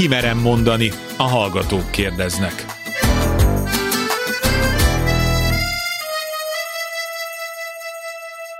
[0.00, 2.64] kimerem mondani, a hallgatók kérdeznek.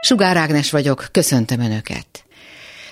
[0.00, 2.24] Sugár Ágnes vagyok, köszöntöm Önöket.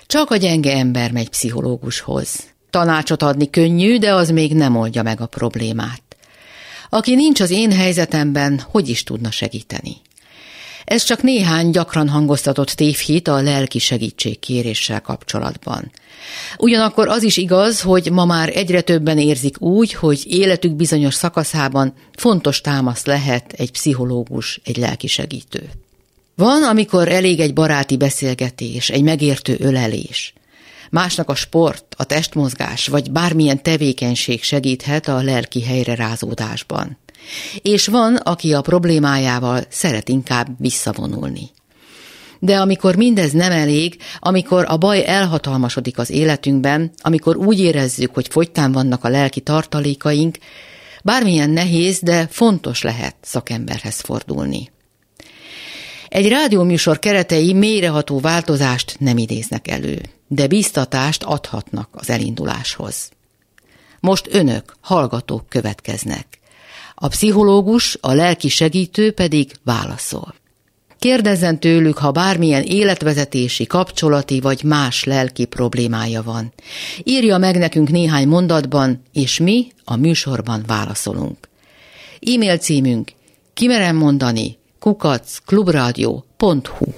[0.06, 2.54] Csak a gyenge ember megy pszichológushoz.
[2.70, 6.02] Tanácsot adni könnyű, de az még nem oldja meg a problémát.
[6.88, 9.96] Aki nincs az én helyzetemben, hogy is tudna segíteni?
[10.88, 15.90] Ez csak néhány gyakran hangoztatott tévhit a lelki segítségkéréssel kapcsolatban.
[16.58, 21.94] Ugyanakkor az is igaz, hogy ma már egyre többen érzik úgy, hogy életük bizonyos szakaszában
[22.16, 25.70] fontos támasz lehet egy pszichológus, egy lelki segítő.
[26.34, 30.34] Van, amikor elég egy baráti beszélgetés, egy megértő ölelés.
[30.90, 36.98] Másnak a sport, a testmozgás vagy bármilyen tevékenység segíthet a lelki helyre rázódásban.
[37.62, 41.50] És van, aki a problémájával szeret inkább visszavonulni.
[42.38, 48.28] De amikor mindez nem elég, amikor a baj elhatalmasodik az életünkben, amikor úgy érezzük, hogy
[48.30, 50.38] fogytán vannak a lelki tartalékaink,
[51.04, 54.70] bármilyen nehéz, de fontos lehet szakemberhez fordulni.
[56.08, 63.10] Egy rádióműsor keretei mélyreható változást nem idéznek elő, de biztatást adhatnak az elinduláshoz.
[64.00, 66.37] Most önök, hallgatók következnek.
[67.00, 70.34] A pszichológus, a lelki segítő pedig válaszol.
[70.98, 76.52] Kérdezzen tőlük, ha bármilyen életvezetési, kapcsolati vagy más lelki problémája van.
[77.02, 81.48] Írja meg nekünk néhány mondatban, és mi a műsorban válaszolunk.
[82.20, 83.12] E-mail címünk
[83.54, 86.92] kimerem mondani kukacklubrádió.hu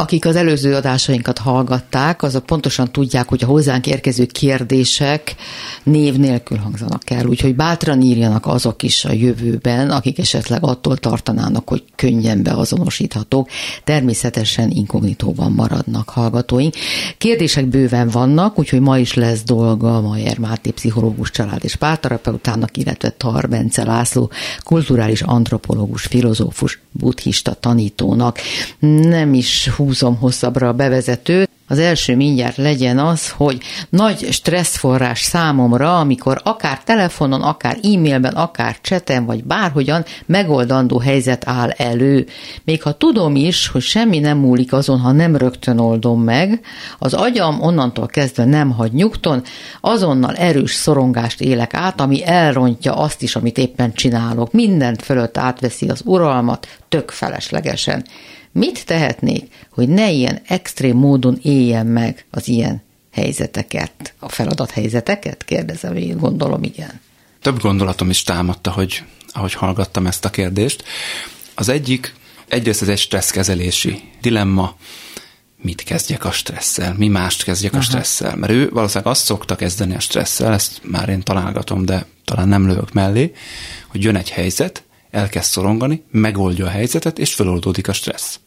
[0.00, 5.34] Akik az előző adásainkat hallgatták, azok pontosan tudják, hogy a hozzánk érkező kérdések
[5.82, 11.68] név nélkül hangzanak el, úgyhogy bátran írjanak azok is a jövőben, akik esetleg attól tartanának,
[11.68, 13.48] hogy könnyen beazonosíthatók.
[13.84, 16.74] Természetesen inkognitóban maradnak hallgatóink.
[17.18, 23.10] Kérdések bőven vannak, úgyhogy ma is lesz dolga Majer Máté pszichológus család és párterapeutának, illetve
[23.10, 24.30] Tar Bence László
[24.62, 28.38] kulturális antropológus, filozófus, buddhista tanítónak.
[28.78, 31.48] Nem is hú húzom hosszabbra a bevezetőt.
[31.68, 33.58] Az első mindjárt legyen az, hogy
[33.88, 41.70] nagy stresszforrás számomra, amikor akár telefonon, akár e-mailben, akár cseten, vagy bárhogyan megoldandó helyzet áll
[41.70, 42.26] elő.
[42.64, 46.60] Még ha tudom is, hogy semmi nem múlik azon, ha nem rögtön oldom meg,
[46.98, 49.42] az agyam onnantól kezdve nem hagy nyugton,
[49.80, 54.52] azonnal erős szorongást élek át, ami elrontja azt is, amit éppen csinálok.
[54.52, 58.04] Mindent fölött átveszi az uralmat, tök feleslegesen.
[58.52, 65.44] Mit tehetnék, hogy ne ilyen extrém módon éljen meg az ilyen helyzeteket, a feladathelyzeteket?
[65.44, 67.00] Kérdezem én, gondolom, igen.
[67.42, 70.84] Több gondolatom is támadta, hogy ahogy hallgattam ezt a kérdést.
[71.54, 72.14] Az egyik,
[72.48, 74.76] egyrészt ez egy stresszkezelési dilemma,
[75.62, 77.80] mit kezdjek a stresszel, mi mást kezdjek Aha.
[77.80, 78.36] a stresszel.
[78.36, 82.66] Mert ő valószínűleg azt szokta kezdeni a stresszel, ezt már én találgatom, de talán nem
[82.66, 83.32] lövök mellé,
[83.88, 88.38] hogy jön egy helyzet, elkezd szorongani, megoldja a helyzetet, és feloldódik a stressz.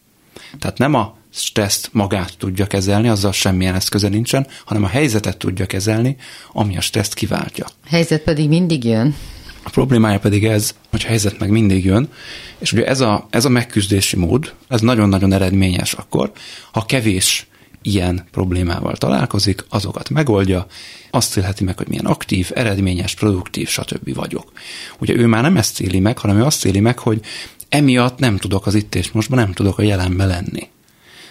[0.59, 5.66] Tehát nem a stresszt magát tudja kezelni, azzal semmilyen eszköze nincsen, hanem a helyzetet tudja
[5.66, 6.16] kezelni,
[6.51, 7.66] ami a stresszt kiváltja.
[7.66, 9.16] A helyzet pedig mindig jön.
[9.63, 12.09] A problémája pedig ez, hogy a helyzet meg mindig jön,
[12.57, 16.31] és ugye ez a, ez a megküzdési mód, ez nagyon-nagyon eredményes akkor,
[16.72, 17.47] ha kevés
[17.83, 20.66] ilyen problémával találkozik, azokat megoldja,
[21.11, 24.16] azt élheti meg, hogy milyen aktív, eredményes, produktív, stb.
[24.16, 24.51] vagyok.
[24.99, 27.21] Ugye ő már nem ezt éli meg, hanem ő azt éli meg, hogy
[27.69, 30.69] emiatt nem tudok az itt és mostban, nem tudok a jelenbe lenni.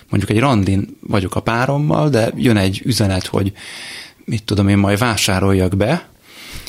[0.09, 3.53] Mondjuk egy randin vagyok a párommal, de jön egy üzenet, hogy
[4.25, 6.09] mit tudom én, majd vásároljak be,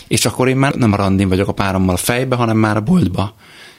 [0.08, 3.36] és akkor én már nem a randin vagyok a párommal fejbe, hanem már a boltba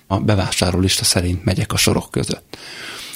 [0.07, 2.57] a bevásárlólista szerint megyek a sorok között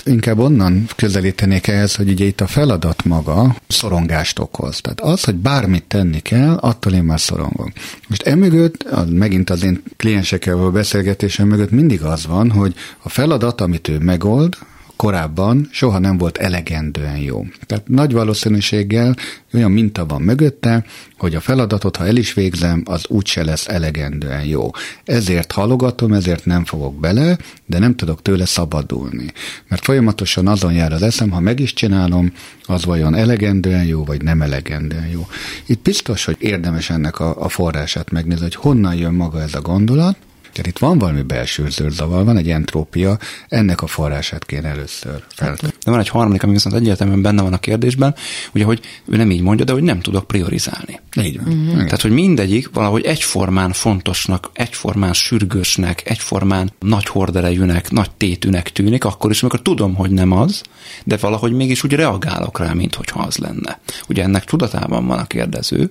[0.05, 4.81] inkább onnan közelítenék ehhez, hogy ugye itt a feladat maga szorongást okoz.
[4.81, 7.71] Tehát az, hogy bármit tenni kell, attól én már szorongok.
[8.09, 13.61] Most emögött, megint az én kliensekkel való beszélgetésem mögött mindig az van, hogy a feladat,
[13.61, 14.57] amit ő megold,
[14.99, 17.47] korábban soha nem volt elegendően jó.
[17.67, 19.17] Tehát nagy valószínűséggel
[19.53, 20.85] olyan minta van mögötte,
[21.19, 24.71] hogy a feladatot, ha el is végzem, az úgyse lesz elegendően jó.
[25.05, 29.33] Ezért halogatom, ezért nem fogok bele, de nem tudok tőle szabadulni.
[29.69, 32.33] Mert folyamatosan azon jár az eszem, ha meg is csinálom,
[32.65, 35.27] az vajon elegendően jó, vagy nem elegendően jó.
[35.67, 39.61] Itt biztos, hogy érdemes ennek a, a forrását megnézni, hogy honnan jön maga ez a
[39.61, 40.17] gondolat,
[40.59, 43.19] tehát itt van valami belső zöldzavar, van egy entrópia,
[43.49, 45.73] ennek a forrását kéne először feltenni.
[45.77, 48.15] Aztán van egy harmadik, ami viszont egyértelműen benne van a kérdésben,
[48.55, 51.01] ugye, hogy ő nem így mondja, de hogy nem tudok priorizálni.
[51.21, 51.53] Így van.
[51.53, 51.85] Uh-huh.
[51.85, 59.31] Tehát, hogy mindegyik valahogy egyformán fontosnak, egyformán sürgősnek, egyformán nagy horderejűnek, nagy tétűnek tűnik, akkor
[59.31, 60.63] is, amikor tudom, hogy nem az,
[61.05, 63.81] de valahogy mégis úgy reagálok rá, mint hogyha az lenne.
[64.09, 65.91] Ugye ennek tudatában van a kérdező,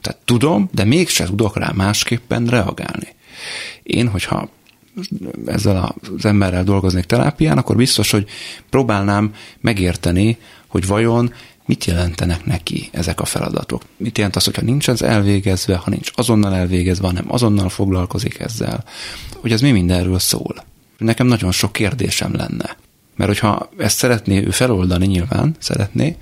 [0.00, 3.18] tehát tudom, de mégse tudok rá másképpen reagálni.
[3.90, 4.48] Én, hogyha
[5.46, 8.28] ezzel az emberrel dolgoznék terápián, akkor biztos, hogy
[8.70, 11.32] próbálnám megérteni, hogy vajon
[11.66, 13.82] mit jelentenek neki ezek a feladatok.
[13.96, 18.84] Mit jelent az, hogyha nincs ez elvégezve, ha nincs azonnal elvégezve, hanem azonnal foglalkozik ezzel,
[19.36, 20.64] hogy ez mi mindenről szól.
[20.98, 22.76] Nekem nagyon sok kérdésem lenne.
[23.16, 26.16] Mert hogyha ezt szeretné ő feloldani, nyilván szeretné,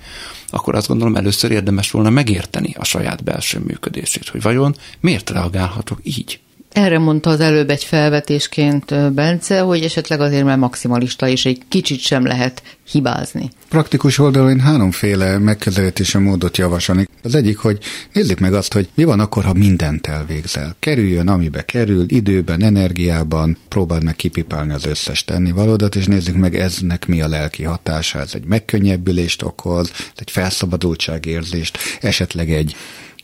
[0.47, 5.99] akkor azt gondolom először érdemes volna megérteni a saját belső működését, hogy vajon miért reagálhatok
[6.03, 6.39] így.
[6.79, 11.99] Erre mondta az előbb egy felvetésként Bence, hogy esetleg azért már maximalista, és egy kicsit
[11.99, 12.61] sem lehet
[12.91, 13.49] hibázni.
[13.69, 17.09] Praktikus oldalon én háromféle megközelítési módot javasolnék.
[17.23, 17.77] Az egyik, hogy
[18.13, 20.75] nézzük meg azt, hogy mi van akkor, ha mindent elvégzel.
[20.79, 27.05] Kerüljön, amibe kerül, időben, energiában, próbáld meg kipipálni az összes tennivalódat, és nézzük meg eznek
[27.07, 28.19] mi a lelki hatása.
[28.19, 32.75] Ez egy megkönnyebbülést okoz, egy felszabadultságérzést, esetleg egy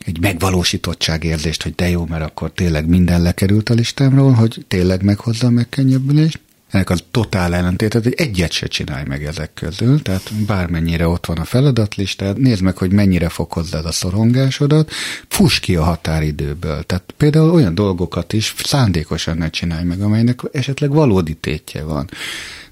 [0.05, 5.47] egy megvalósítottságérzést, hogy de jó, mert akkor tényleg minden lekerült a listámról, hogy tényleg meghozza
[5.47, 6.39] a megkönnyebbülést.
[6.69, 11.37] Ennek az totál ellentétet, hogy egyet se csinálj meg ezek közül, tehát bármennyire ott van
[11.37, 14.91] a feladatlistád, nézd meg, hogy mennyire fog hozzád a szorongásodat,
[15.27, 16.83] fuss ki a határidőből.
[16.83, 22.09] Tehát például olyan dolgokat is szándékosan ne csinálj meg, amelynek esetleg valódi tétje van.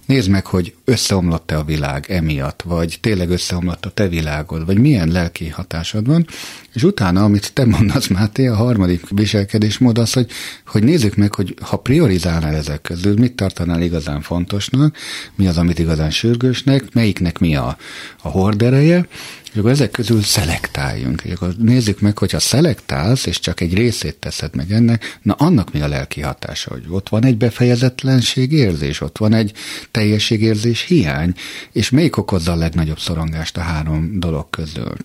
[0.06, 5.08] Nézd meg, hogy összeomlott-e a világ emiatt, vagy tényleg összeomlott a te világod, vagy milyen
[5.08, 6.28] lelki hatásod van,
[6.74, 10.32] és utána, amit te mondasz, Máté, a harmadik viselkedésmód az, hogy,
[10.66, 14.98] hogy nézzük meg, hogy ha priorizálnál ezek közül, mit tartanál igazán fontosnak,
[15.36, 17.78] mi az, amit igazán sürgősnek, melyiknek mi a,
[18.22, 19.08] a hordereje,
[19.54, 21.22] és akkor ezek közül szelektáljunk.
[21.22, 25.74] És akkor nézzük meg, hogyha szelektálsz, és csak egy részét teszed meg ennek, na annak
[25.74, 29.54] mi a lelki hatása, hogy ott van egy befejezetlenség érzés, ott van egy
[29.92, 31.34] teljességérzés hiány,
[31.72, 34.96] és melyik okozza a legnagyobb szorongást a három dolog közül.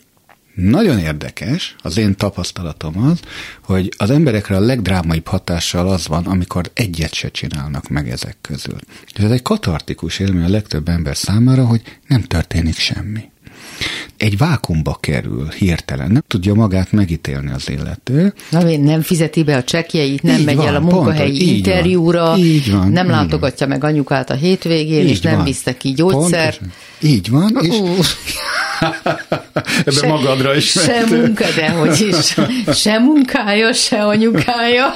[0.54, 3.20] Nagyon érdekes, az én tapasztalatom az,
[3.62, 8.78] hogy az emberekre a legdrámaibb hatással az van, amikor egyet se csinálnak meg ezek közül.
[9.06, 13.30] És ez egy katartikus élmény a legtöbb ember számára, hogy nem történik semmi
[14.18, 18.32] egy vákumba kerül hirtelen, nem tudja magát megítélni az illető.
[18.50, 22.36] Na, nem fizeti be a csekjeit, nem így megy van, el a munkahelyi pont, interjúra,
[22.36, 23.78] így van, nem így látogatja van.
[23.78, 26.60] meg anyukát a hétvégén, így és nem visz ki gyógyszert.
[27.00, 27.76] Így van, és,
[29.84, 32.36] Ebbe se, magadra is Se munka, de hogy is.
[32.74, 34.94] Se munkája, se anyukája.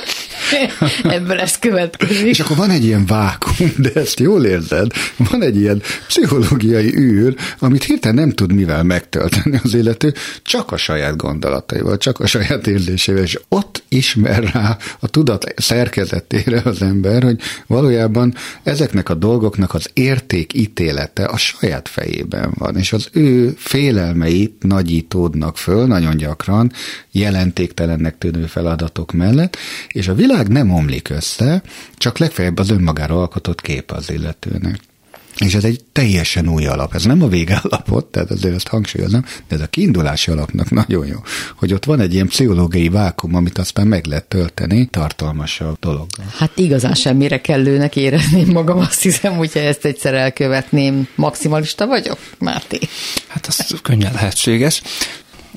[1.16, 2.26] Ebből ez következik.
[2.26, 4.92] És akkor van egy ilyen vákum, de ezt jól érzed,
[5.30, 8.82] van egy ilyen pszichológiai űr, amit hirtelen nem tud mivel
[9.14, 14.76] megtölteni az illető, csak a saját gondolataival, csak a saját érzésével, és ott ismer rá
[15.00, 22.52] a tudat szerkezetére az ember, hogy valójában ezeknek a dolgoknak az értékítélete a saját fejében
[22.54, 26.72] van, és az ő félelmeit nagyítódnak föl nagyon gyakran
[27.10, 29.56] jelentéktelennek tűnő feladatok mellett,
[29.88, 31.62] és a világ nem omlik össze,
[31.96, 34.90] csak legfeljebb az önmagára alkotott kép az illetőnek.
[35.38, 36.94] És ez egy teljesen új alap.
[36.94, 41.17] Ez nem a végállapot, tehát azért ezt hangsúlyozom, de ez a kiindulási alapnak nagyon jó,
[41.56, 46.26] hogy ott van egy ilyen pszichológiai vákum, amit aztán meg lehet tölteni tartalmasabb dologgal.
[46.37, 51.08] Hát igazán semmire kellőnek érezném magam, azt hiszem, hogyha ezt egyszer elkövetném.
[51.14, 52.79] Maximalista vagyok, Márti?
[53.27, 54.82] Hát az könnyen lehetséges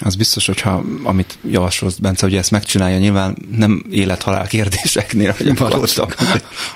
[0.04, 6.16] az biztos, hogyha amit javasolsz, Bence, hogy ezt megcsinálja, nyilván nem élet-halál kérdéseknél, hogy valószak.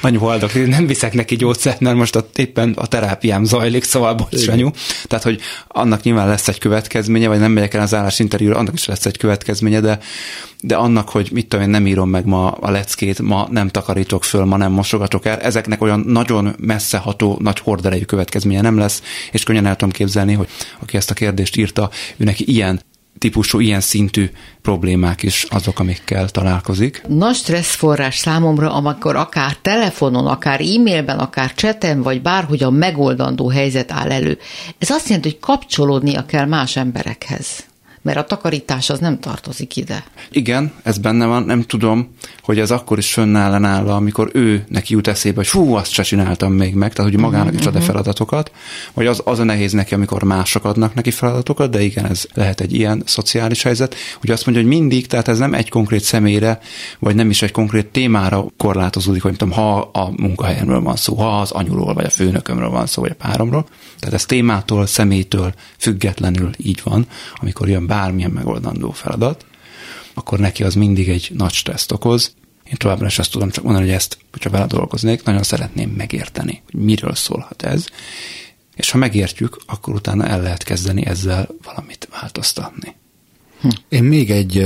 [0.02, 4.48] Anyu boldog, nem viszek neki gyógyszert, mert most ott éppen a terápiám zajlik, szóval bocs,
[4.48, 4.70] anyu.
[5.08, 8.86] Tehát, hogy annak nyilván lesz egy következménye, vagy nem megyek el az állásinterjúra, annak is
[8.86, 10.00] lesz egy következménye, de,
[10.62, 14.24] de annak, hogy mit tudom én, nem írom meg ma a leckét, ma nem takarítok
[14.24, 19.44] föl, ma nem mosogatok el, ezeknek olyan nagyon messzeható, nagy horderejű következménye nem lesz, és
[19.44, 20.48] könnyen el tudom képzelni, hogy
[20.80, 22.82] aki ezt a kérdést írta, ő neki ilyen
[23.20, 24.30] típusú, ilyen szintű
[24.62, 27.02] problémák is azok, amikkel találkozik.
[27.08, 34.12] Nagy stresszforrás számomra, amikor akár telefonon, akár e-mailben, akár cseten, vagy bárhogyan megoldandó helyzet áll
[34.12, 34.38] elő.
[34.78, 37.69] Ez azt jelenti, hogy kapcsolódnia kell más emberekhez.
[38.02, 40.04] Mert a takarítás az nem tartozik ide.
[40.32, 44.94] Igen, ez benne van, nem tudom, hogy ez akkor is fönnáll nála, amikor ő neki
[44.94, 47.82] jut eszébe, hogy fú, azt se csináltam még meg, tehát hogy magának is ad a
[47.82, 48.52] feladatokat,
[48.94, 52.62] vagy az, az a nehéz neki, amikor mások adnak neki feladatokat, de igen, ez lehet
[52.62, 53.96] egy ilyen szociális helyzet.
[54.24, 56.60] Ugye azt mondja, hogy mindig, tehát ez nem egy konkrét személyre,
[57.00, 61.40] vagy nem is egy konkrét témára korlátozódik, hogy tudom, ha a munkahelyemről van szó, ha
[61.40, 63.66] az anyuról, vagy a főnökömről van szó, vagy a páromról.
[64.00, 69.46] Tehát ez témától, személytől függetlenül így van, amikor jön bármilyen megoldandó feladat,
[70.14, 72.34] akkor neki az mindig egy nagy stresszt okoz.
[72.64, 76.62] Én továbbra is ezt tudom csak mondani, hogy ezt, hogyha vele dolgoznék, nagyon szeretném megérteni,
[76.72, 77.86] hogy miről szólhat ez,
[78.76, 82.96] és ha megértjük, akkor utána el lehet kezdeni ezzel valamit változtatni.
[83.90, 84.66] Én még egy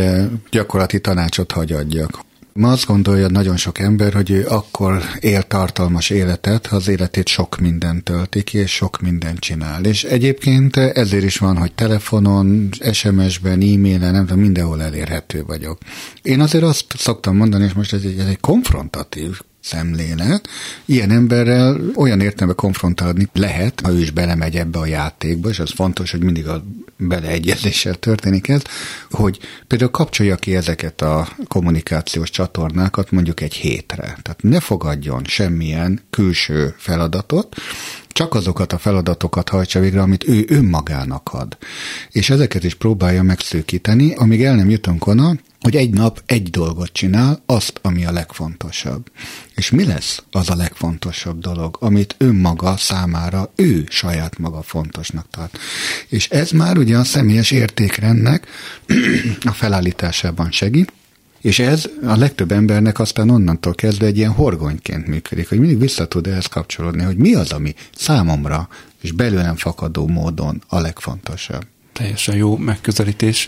[0.52, 2.24] gyakorlati tanácsot hagyadjak.
[2.56, 7.28] Ma azt gondolja nagyon sok ember, hogy ő akkor él tartalmas életet, ha az életét
[7.28, 9.86] sok mindent tölti ki, és sok mindent csinál.
[9.86, 15.78] És egyébként ezért is van, hogy telefonon, SMS-ben, e-mailen, nem tudom, mindenhol elérhető vagyok.
[16.22, 20.48] Én azért azt szoktam mondani, és most ez egy, ez egy konfrontatív szemlélet.
[20.86, 25.72] Ilyen emberrel olyan értelme konfrontálni lehet, ha ő is belemegy ebbe a játékba, és az
[25.72, 26.64] fontos, hogy mindig a
[26.98, 28.62] beleegyezéssel történik ez,
[29.12, 34.18] hogy például kapcsolja ki ezeket a kommunikációs csatornákat mondjuk egy hétre.
[34.22, 37.56] Tehát ne fogadjon semmilyen külső feladatot,
[38.08, 41.58] csak azokat a feladatokat hajtsa végre, amit ő önmagának ad.
[42.12, 46.92] És ezeket is próbálja megszűkíteni, amíg el nem jutunk onnan, hogy egy nap egy dolgot
[46.92, 49.12] csinál, azt, ami a legfontosabb.
[49.56, 55.58] És mi lesz az a legfontosabb dolog, amit önmaga számára ő saját maga fontosnak tart.
[56.08, 58.48] És ez már ugye a személyes értékrendnek
[59.46, 60.92] a felállításában segít,
[61.42, 66.08] és ez a legtöbb embernek aztán onnantól kezdve egy ilyen horgonyként működik, hogy mindig vissza
[66.08, 68.70] tud ehhez kapcsolódni, hogy mi az, ami számomra
[69.02, 71.66] és belőlem fakadó módon a legfontosabb.
[71.94, 73.48] Teljesen jó megközelítés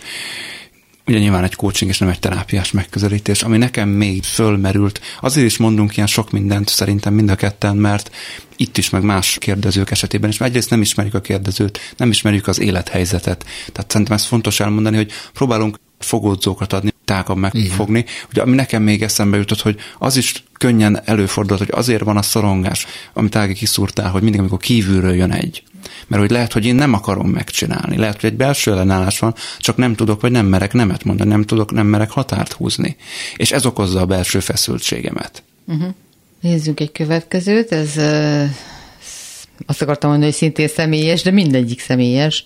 [1.06, 5.00] ugye nyilván egy coaching és nem egy terápiás megközelítés, ami nekem még fölmerült.
[5.20, 8.10] Azért is mondunk ilyen sok mindent szerintem mind a ketten, mert
[8.56, 12.60] itt is, meg más kérdezők esetében is, egyrészt nem ismerjük a kérdezőt, nem ismerjük az
[12.60, 13.44] élethelyzetet.
[13.72, 17.98] Tehát szerintem ez fontos elmondani, hogy próbálunk fogódzókat adni, tágabb megfogni.
[17.98, 18.12] Igen.
[18.30, 22.22] Ugye, ami nekem még eszembe jutott, hogy az is könnyen előfordult, hogy azért van a
[22.22, 25.62] szorongás, amit Ági kiszúrtál, hogy mindig, amikor kívülről jön egy.
[26.06, 27.96] Mert hogy lehet, hogy én nem akarom megcsinálni.
[27.96, 31.42] Lehet, hogy egy belső ellenállás van, csak nem tudok, vagy nem merek nemet mondani, nem
[31.42, 32.96] tudok, nem merek határt húzni.
[33.36, 35.42] És ez okozza a belső feszültségemet.
[35.66, 35.94] Uh-huh.
[36.40, 38.44] Nézzünk egy következőt, ez uh,
[39.66, 42.44] azt akartam mondani, hogy szintén személyes, de mindegyik személyes.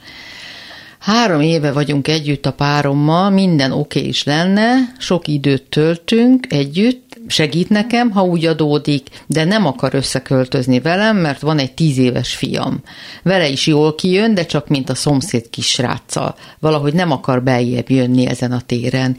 [0.98, 7.09] Három éve vagyunk együtt a párommal, minden oké okay is lenne, sok időt töltünk együtt,
[7.30, 12.34] segít nekem, ha úgy adódik, de nem akar összeköltözni velem, mert van egy tíz éves
[12.34, 12.82] fiam.
[13.22, 16.34] Vele is jól kijön, de csak mint a szomszéd kisráccal.
[16.58, 19.16] Valahogy nem akar beljebb jönni ezen a téren.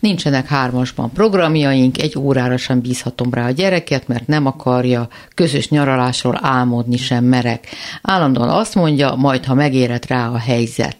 [0.00, 6.38] Nincsenek hármasban programjaink, egy órára sem bízhatom rá a gyereket, mert nem akarja, közös nyaralásról
[6.42, 7.66] álmodni sem merek.
[8.02, 10.96] Állandóan azt mondja, majd ha megérett rá a helyzet.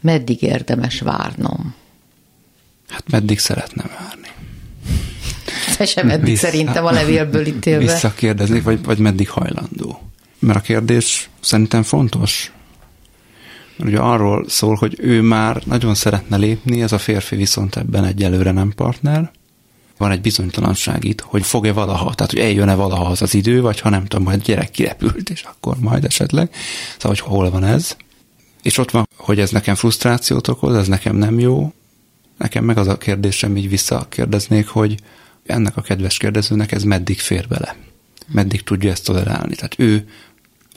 [0.00, 1.74] Meddig érdemes várnom?
[2.88, 4.23] Hát meddig szeretne várni?
[5.86, 7.92] Se sem eddig Vissza, szerintem a levélből ítélve.
[7.92, 10.00] Visszakérdezni, vagy, vagy meddig hajlandó?
[10.38, 12.52] Mert a kérdés szerintem fontos.
[13.76, 18.04] Mert ugye arról szól, hogy ő már nagyon szeretne lépni, ez a férfi viszont ebben
[18.04, 19.30] egyelőre nem partner.
[19.98, 23.80] Van egy bizonytalanság itt, hogy fog-e valaha, tehát hogy eljön-e valaha az az idő, vagy
[23.80, 26.50] ha nem tudom, majd gyerek kirepült, és akkor majd esetleg.
[26.96, 27.96] Szóval, hogy hol van ez.
[28.62, 31.72] És ott van, hogy ez nekem frusztrációt okoz, ez nekem nem jó.
[32.38, 34.94] Nekem meg az a kérdésem, így visszakérdeznék, hogy
[35.46, 37.76] ennek a kedves kérdezőnek ez meddig fér bele?
[38.26, 39.54] Meddig tudja ezt tolerálni?
[39.54, 40.08] Tehát ő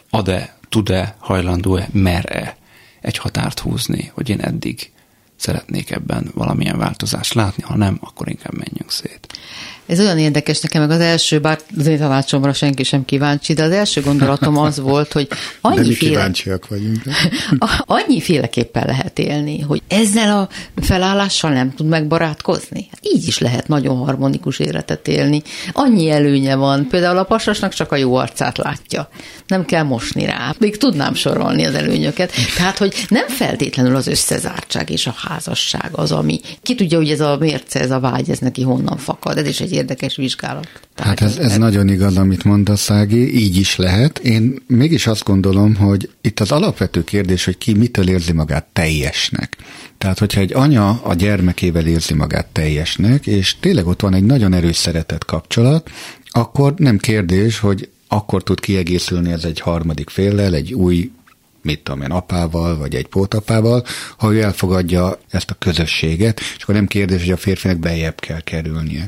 [0.09, 2.57] ad-e, tud-e, hajlandó-e, mer-e
[3.01, 4.91] egy határt húzni, hogy én eddig
[5.36, 9.39] szeretnék ebben valamilyen változást látni, ha nem, akkor inkább menjünk szét.
[9.88, 13.63] Ez olyan érdekes nekem, meg az első, bár az én tanácsomra senki sem kíváncsi, de
[13.63, 15.27] az első gondolatom az volt, hogy
[15.62, 16.12] annyi féle...
[16.12, 17.01] kíváncsiak vagyunk.
[17.86, 20.50] annyi féleképpen lehet élni, hogy ezzel a
[20.82, 22.89] felállással nem tud megbarátkozni.
[23.01, 25.41] Így is lehet nagyon harmonikus életet élni.
[25.72, 29.10] Annyi előnye van, például a pasasnak csak a jó arcát látja.
[29.48, 30.56] Nem kell mosni rá.
[30.60, 32.32] Még tudnám sorolni az előnyöket.
[32.58, 36.39] Tehát, hogy nem feltétlenül az összezártság és a házasság az, ami...
[36.62, 39.38] Ki tudja, hogy ez a mérce, ez a vágy, ez neki honnan fakad.
[39.38, 40.69] Ez is egy érdekes vizsgálat.
[40.96, 44.19] Hát ez, ez nagyon igaz, amit mondasz, Szági, így is lehet.
[44.19, 49.57] Én mégis azt gondolom, hogy itt az alapvető kérdés, hogy ki mitől érzi magát teljesnek.
[49.98, 54.53] Tehát, hogyha egy anya a gyermekével érzi magát teljesnek, és tényleg ott van egy nagyon
[54.53, 55.89] erős szeretet kapcsolat,
[56.25, 61.12] akkor nem kérdés, hogy akkor tud kiegészülni ez egy harmadik féllel, egy új
[61.62, 63.84] mit tudom én, apával, vagy egy pótapával,
[64.17, 68.41] ha ő elfogadja ezt a közösséget, és akkor nem kérdés, hogy a férfinek bejebb kell
[68.41, 69.07] kerülnie.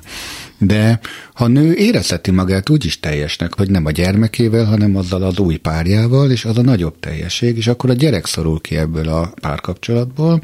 [0.59, 0.99] De
[1.33, 5.55] ha nő érezheti magát úgy is teljesnek, hogy nem a gyermekével, hanem azzal az új
[5.55, 10.41] párjával, és az a nagyobb teljesség, és akkor a gyerek szorul ki ebből a párkapcsolatból,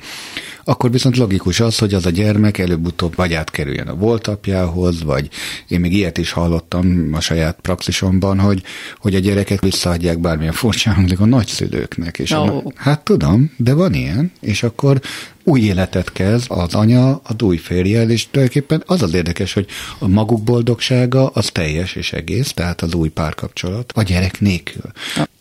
[0.63, 5.29] akkor viszont logikus az, hogy az a gyermek előbb-utóbb vagy átkerüljen a volt apjához, vagy
[5.67, 8.63] én még ilyet is hallottam a saját praxisomban, hogy,
[8.97, 12.19] hogy a gyerekek visszaadják bármilyen furcsa hangzik a nagyszülőknek.
[12.19, 12.55] És Oh.
[12.55, 15.01] a, hát tudom, de van ilyen, és akkor
[15.45, 19.65] új életet kezd az anya az új férjel, és tulajdonképpen az az érdekes, hogy
[19.99, 24.91] a maguk boldogsága az teljes és egész, tehát az új párkapcsolat a gyerek nélkül.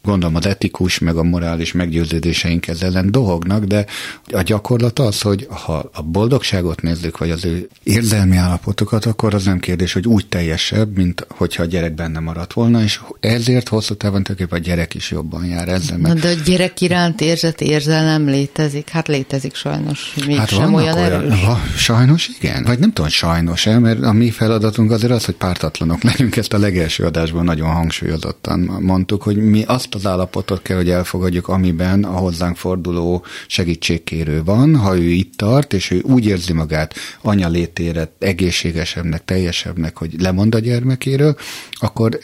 [0.04, 3.86] Gondolom az etikus meg a morális meggyőződéseink ezzel ellen dohognak, de
[4.32, 9.44] a gyakorlat az, hogy ha a boldogságot nézzük, vagy az ő érzelmi állapotokat, akkor az
[9.44, 13.94] nem kérdés, hogy úgy teljesebb, mint hogyha a gyerek benne maradt volna, és ezért hosszú
[13.94, 15.96] távon tulajdonképpen a gyerek is jobban jár ezzel.
[15.96, 18.88] Na, Mert de a gyerek iránt érzet, érzelem létezik?
[18.88, 19.93] Hát létezik sajnos,
[20.26, 21.44] mégsem vannak olyan erős.
[21.44, 22.62] Va, sajnos igen.
[22.62, 26.36] Vagy nem tudom, hogy sajnos -e, mert a mi feladatunk azért az, hogy pártatlanok legyünk.
[26.36, 31.48] Ezt a legelső adásban nagyon hangsúlyozottan mondtuk, hogy mi azt az állapotot kell, hogy elfogadjuk,
[31.48, 34.76] amiben a hozzánk forduló segítségkérő van.
[34.76, 40.54] Ha ő itt tart, és ő úgy érzi magát anya létére egészségesebbnek, teljesebbnek, hogy lemond
[40.54, 41.36] a gyermekéről,
[41.72, 42.18] akkor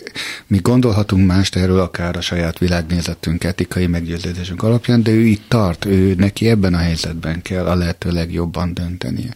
[0.46, 5.84] mi gondolhatunk mást erről, akár a saját világnézetünk, etikai meggyőződésünk alapján, de ő itt tart,
[5.84, 9.34] ő neki ebben a helyzetben kell a lehető legjobban döntenie.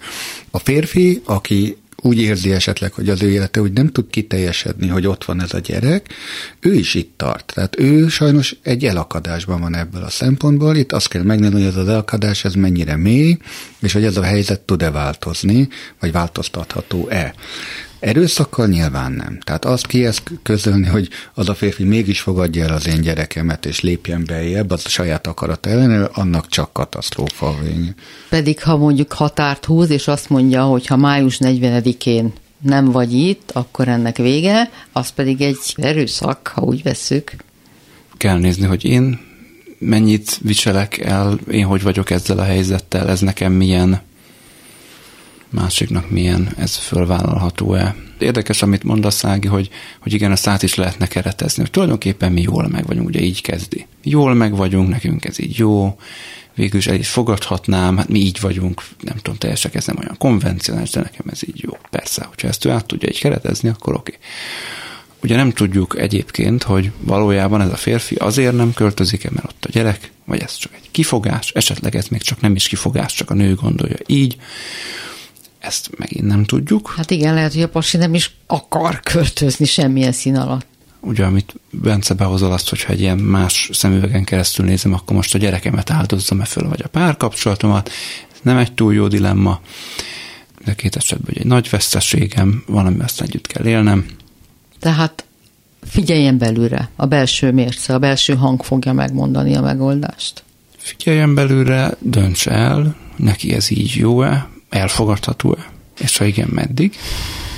[0.50, 5.06] A férfi, aki úgy érzi esetleg, hogy az ő élete úgy nem tud kiteljesedni, hogy
[5.06, 6.08] ott van ez a gyerek,
[6.60, 7.52] ő is itt tart.
[7.54, 10.76] Tehát ő sajnos egy elakadásban van ebből a szempontból.
[10.76, 13.36] Itt azt kell megnézni, hogy ez az elakadás ez mennyire mély,
[13.80, 15.68] és hogy ez a helyzet tud-e változni,
[16.00, 17.34] vagy változtatható-e.
[18.04, 19.38] Erőszakkal nyilván nem.
[19.40, 23.80] Tehát azt kiesz közölni, hogy az a férfi mégis fogadja el az én gyerekemet, és
[23.80, 27.94] lépjen bejebb, az a saját akarat ellenére, annak csak katasztrófa a vége.
[28.28, 33.50] Pedig ha mondjuk határt húz, és azt mondja, hogy ha május 40-én nem vagy itt,
[33.52, 37.34] akkor ennek vége, az pedig egy erőszak, ha úgy vesszük.
[38.16, 39.20] Kell nézni, hogy én
[39.78, 44.00] mennyit viselek el, én hogy vagyok ezzel a helyzettel, ez nekem milyen,
[45.54, 47.94] másiknak milyen, ez fölvállalható-e.
[48.18, 49.70] Érdekes, amit mondasz, Ági, hogy,
[50.00, 53.40] hogy igen, a szát is lehetne keretezni, hogy tulajdonképpen mi jól meg vagyunk, ugye így
[53.40, 53.86] kezdi.
[54.02, 55.98] Jól meg vagyunk, nekünk ez így jó,
[56.54, 60.16] végül is el is fogadhatnám, hát mi így vagyunk, nem tudom, teljesen ez nem olyan
[60.18, 61.78] konvencionális, de nekem ez így jó.
[61.90, 64.18] Persze, hogyha ezt ő át tudja így keretezni, akkor oké.
[65.22, 69.70] Ugye nem tudjuk egyébként, hogy valójában ez a férfi azért nem költözik-e, mert ott a
[69.72, 73.34] gyerek, vagy ez csak egy kifogás, esetleg ez még csak nem is kifogás, csak a
[73.34, 74.36] nő gondolja így.
[75.66, 76.94] Ezt megint nem tudjuk.
[76.96, 80.66] Hát igen, lehet, hogy a pasi nem is akar költözni semmilyen szín alatt.
[81.00, 85.38] Ugye, amit Bence behozol azt, hogyha egy ilyen más szemüvegen keresztül nézem, akkor most a
[85.38, 87.88] gyerekemet áldozzam-e föl, vagy a párkapcsolatomat.
[88.32, 89.60] Ez nem egy túl jó dilemma,
[90.64, 94.06] de két esetben egy nagy veszteségem van, amivel ezt együtt kell élnem.
[94.80, 95.24] Tehát
[95.82, 100.42] figyeljen belőle, a belső mérce, a belső hang fogja megmondani a megoldást.
[100.76, 106.96] Figyeljen belőle, dönts el, neki ez így jó-e, elfogadható-e, és ha igen, meddig.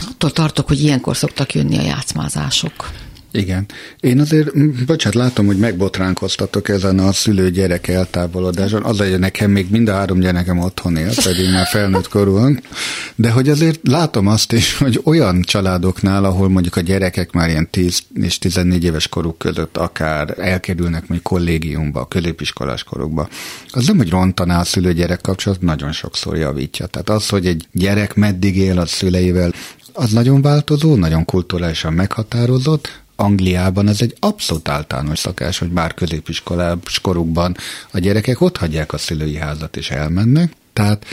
[0.09, 2.91] Attól tartok, hogy ilyenkor szoktak jönni a játszmázások.
[3.37, 3.67] Igen.
[4.01, 8.83] Én azért, bocsánat, látom, hogy megbotránkoztatok ezen a szülő-gyerek eltávolodáson.
[8.83, 12.61] Az, hogy nekem még mind a három gyerekem otthon él, pedig már felnőtt korúan.
[13.15, 17.71] De hogy azért látom azt is, hogy olyan családoknál, ahol mondjuk a gyerekek már ilyen
[17.71, 23.29] 10 és 14 éves koruk között akár elkerülnek mondjuk kollégiumba, középiskolás korukba,
[23.71, 26.87] az nem, hogy rontaná a szülő-gyerek kapcsolat, nagyon sokszor javítja.
[26.87, 29.53] Tehát az, hogy egy gyerek meddig él a szüleivel,
[29.97, 37.01] az nagyon változó, nagyon kulturálisan meghatározott, Angliában ez egy abszolút általános szakás, hogy már középiskolás
[37.03, 37.57] korukban
[37.91, 40.53] a gyerekek ott hagyják a szülői házat és elmennek.
[40.73, 41.05] Tehát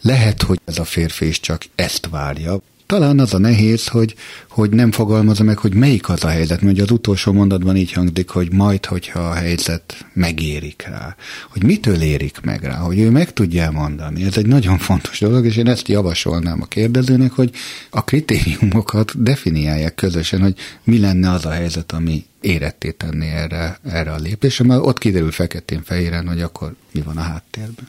[0.00, 2.60] lehet, hogy ez a férfi is csak ezt várja.
[2.90, 4.14] Talán az a nehéz, hogy,
[4.48, 8.28] hogy nem fogalmazza meg, hogy melyik az a helyzet, mert az utolsó mondatban így hangzik,
[8.28, 11.16] hogy majd, hogyha a helyzet megérik rá.
[11.48, 14.24] Hogy mitől érik meg rá, hogy ő meg tudja mondani.
[14.24, 17.50] Ez egy nagyon fontos dolog, és én ezt javasolnám a kérdezőnek, hogy
[17.90, 24.12] a kritériumokat definiálják közösen, hogy mi lenne az a helyzet, ami éretté tenni erre, erre
[24.12, 27.88] a lépésre, mert ott kiderül feketén-fehéren, hogy akkor mi van a háttérben.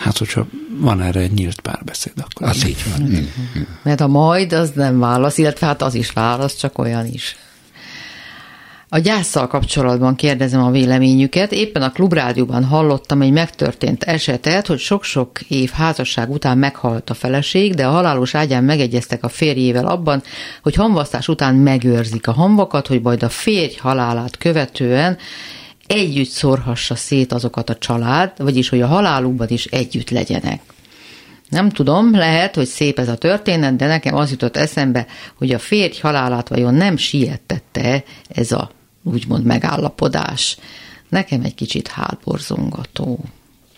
[0.00, 0.46] Hát, hogyha
[0.80, 3.10] van erre egy nyílt párbeszéd, akkor Az így van.
[3.10, 3.28] Igen.
[3.82, 7.36] Mert a majd az nem válasz, illetve hát az is válasz, csak olyan is.
[8.92, 11.52] A gyászsal kapcsolatban kérdezem a véleményüket.
[11.52, 17.74] Éppen a klubrádióban hallottam egy megtörtént esetet, hogy sok-sok év házasság után meghalt a feleség,
[17.74, 20.22] de a halálos ágyán megegyeztek a férjével abban,
[20.62, 25.18] hogy hamvasztás után megőrzik a hamvakat, hogy majd a férj halálát követően
[25.90, 30.60] együtt szorhassa szét azokat a család, vagyis hogy a halálukban is együtt legyenek.
[31.48, 35.58] Nem tudom, lehet, hogy szép ez a történet, de nekem az jutott eszembe, hogy a
[35.58, 38.70] férj halálát vajon nem sietette ez a
[39.02, 40.58] úgymond megállapodás.
[41.08, 43.24] Nekem egy kicsit hátborzongató.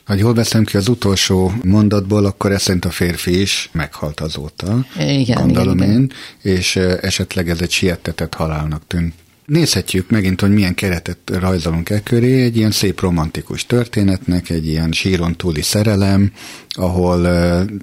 [0.04, 4.86] Ha jól veszem ki az utolsó mondatból, akkor ez szerint a férfi is meghalt azóta.
[4.98, 9.14] Igen, gondolom igen, én, és esetleg ez egy siettetett halálnak tűnt.
[9.46, 14.92] Nézhetjük megint, hogy milyen keretet rajzolunk e köré, egy ilyen szép romantikus történetnek, egy ilyen
[14.92, 16.32] síron túli szerelem,
[16.68, 17.22] ahol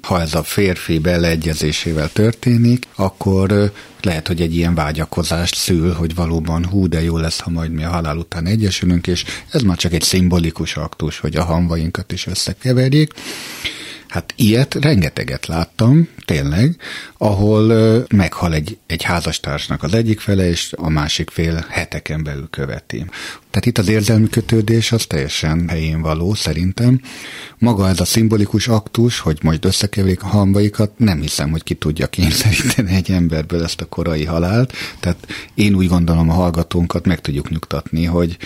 [0.02, 6.66] ha ez a férfi beleegyezésével történik, akkor lehet, hogy egy ilyen vágyakozást szül, hogy valóban
[6.66, 9.92] hú, de jó lesz, ha majd mi a halál után egyesülünk, és ez már csak
[9.92, 13.12] egy szimbolikus aktus, hogy a hamvainkat is összekeverjék.
[14.10, 16.76] Hát ilyet rengeteget láttam, tényleg,
[17.18, 23.04] ahol meghal egy, egy házastársnak az egyik fele, és a másik fél heteken belül követi.
[23.50, 27.00] Tehát itt az érzelmi kötődés az teljesen helyén való, szerintem.
[27.58, 32.06] Maga ez a szimbolikus aktus, hogy majd összekeverik a hambaikat, nem hiszem, hogy ki tudja
[32.06, 34.72] kényszeríteni egy emberből ezt a korai halált.
[35.00, 38.36] Tehát én úgy gondolom a hallgatónkat meg tudjuk nyugtatni, hogy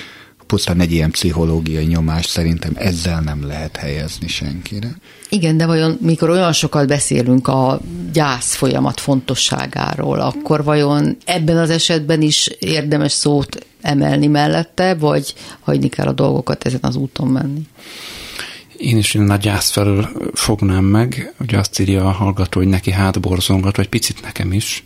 [0.47, 4.89] pusztán egy ilyen pszichológiai nyomást szerintem ezzel nem lehet helyezni senkire.
[5.29, 7.81] Igen, de vajon mikor olyan sokat beszélünk a
[8.13, 15.89] gyász folyamat fontosságáról, akkor vajon ebben az esetben is érdemes szót emelni mellette, vagy hagyni
[15.89, 17.61] kell a dolgokat ezen az úton menni?
[18.77, 22.91] Én is én a gyász felől fognám meg, ugye azt írja a hallgató, hogy neki
[22.91, 24.85] hátborzongat, vagy picit nekem is,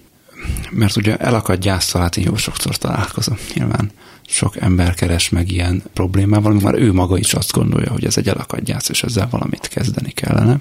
[0.71, 3.91] mert ugye elakadt gyászsal, hát én jó sokszor találkozom nyilván
[4.29, 8.29] sok ember keres meg ilyen problémával, már ő maga is azt gondolja, hogy ez egy
[8.29, 10.61] elakadt gyász, és ezzel valamit kezdeni kellene.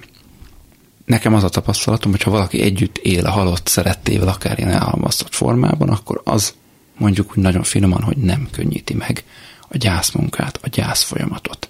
[1.06, 5.34] Nekem az a tapasztalatom, hogy ha valaki együtt él a halott szerettével, akár ilyen elhalmasztott
[5.34, 6.54] formában, akkor az
[6.98, 9.24] mondjuk úgy nagyon finoman, hogy nem könnyíti meg
[9.68, 11.70] a gyászmunkát, a gyász folyamatot.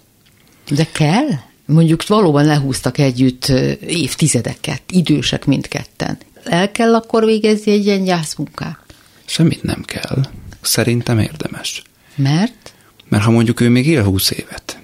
[0.70, 1.28] De kell?
[1.66, 3.48] Mondjuk valóban lehúztak együtt
[3.82, 6.18] évtizedeket, idősek mindketten.
[6.44, 8.80] El kell akkor végezni egy ilyen gyászmunkát?
[9.26, 10.26] Semmit nem kell.
[10.62, 11.82] Szerintem érdemes.
[12.18, 12.74] Mert?
[13.08, 14.80] Mert ha mondjuk ő még él 20 évet,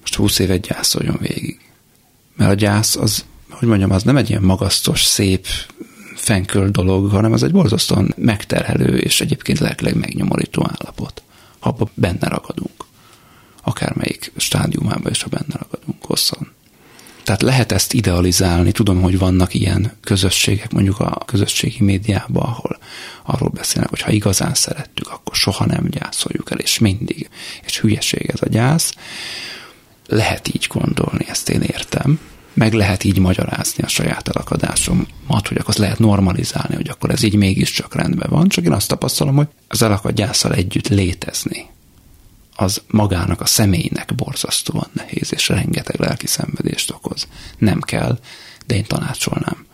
[0.00, 1.60] most 20 évet gyászoljon végig.
[2.36, 5.46] Mert a gyász az, hogy mondjam, az nem egy ilyen magasztos, szép,
[6.14, 11.22] fenköl dolog, hanem az egy borzasztóan megterhelő és egyébként lelkileg megnyomorító állapot,
[11.58, 12.84] ha abban benne ragadunk.
[13.62, 16.52] Akármelyik stádiumában is, ha benne ragadunk hosszan.
[17.26, 22.78] Tehát lehet ezt idealizálni, tudom, hogy vannak ilyen közösségek, mondjuk a közösségi médiában, ahol
[23.22, 27.28] arról beszélnek, hogy ha igazán szerettük, akkor soha nem gyászoljuk el, és mindig.
[27.64, 28.92] És hülyeség ez a gyász.
[30.06, 32.20] Lehet így gondolni, ezt én értem.
[32.52, 37.22] Meg lehet így magyarázni a saját elakadásomat, hogy akkor azt lehet normalizálni, hogy akkor ez
[37.22, 38.48] így mégiscsak rendben van.
[38.48, 41.66] Csak én azt tapasztalom, hogy az elakadt gyászsal együtt létezni,
[42.56, 47.26] az magának a személynek borzasztóan nehéz, és rengeteg lelki szenvedést okoz.
[47.58, 48.18] Nem kell,
[48.66, 49.66] de én tanácsolnám.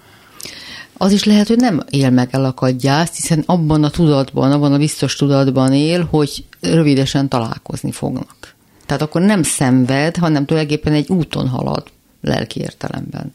[0.97, 4.79] Az is lehet, hogy nem él meg elakadt gyászt, hiszen abban a tudatban, abban a
[4.79, 8.55] biztos tudatban él, hogy rövidesen találkozni fognak.
[8.87, 11.87] Tehát akkor nem szenved, hanem tulajdonképpen egy úton halad
[12.21, 13.33] lelki értelemben.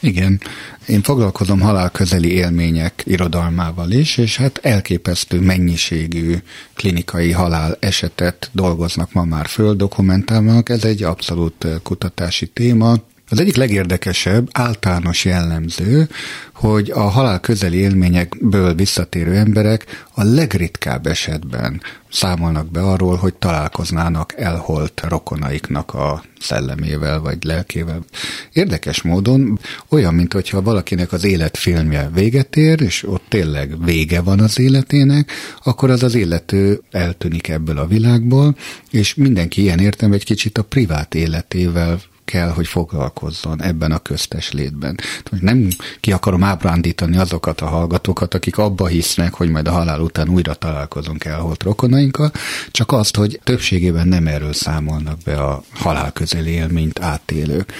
[0.00, 0.40] Igen,
[0.86, 6.36] én foglalkozom halálközeli élmények irodalmával is, és hát elképesztő mennyiségű
[6.74, 10.68] klinikai halál esetet dolgoznak ma már föl, dokumentálnak.
[10.68, 12.96] Ez egy abszolút kutatási téma.
[13.30, 16.08] Az egyik legérdekesebb, általános jellemző,
[16.54, 24.34] hogy a halál közeli élményekből visszatérő emberek a legritkább esetben számolnak be arról, hogy találkoznának
[24.36, 28.04] elholt rokonaiknak a szellemével vagy lelkével.
[28.52, 34.40] Érdekes módon olyan, mint hogyha valakinek az életfilmje véget ér, és ott tényleg vége van
[34.40, 35.32] az életének,
[35.64, 38.56] akkor az az illető eltűnik ebből a világból,
[38.90, 44.52] és mindenki ilyen értem egy kicsit a privát életével kell, hogy foglalkozzon ebben a köztes
[44.52, 44.98] létben.
[45.40, 45.68] Nem
[46.00, 50.54] ki akarom ábrándítani azokat a hallgatókat, akik abba hisznek, hogy majd a halál után újra
[50.54, 52.32] találkozunk elholt rokonainkkal,
[52.70, 57.72] csak azt, hogy többségében nem erről számolnak be a halál közeli élményt átélők.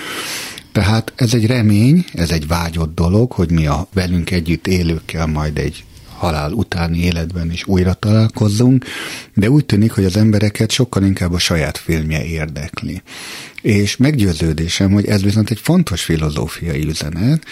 [0.72, 5.58] Tehát ez egy remény, ez egy vágyott dolog, hogy mi a velünk együtt élőkkel majd
[5.58, 5.84] egy
[6.18, 8.84] halál utáni életben is újra találkozzunk,
[9.34, 13.02] de úgy tűnik, hogy az embereket sokkal inkább a saját filmje érdekli.
[13.62, 17.44] És meggyőződésem, hogy ez viszont egy fontos filozófiai üzenet,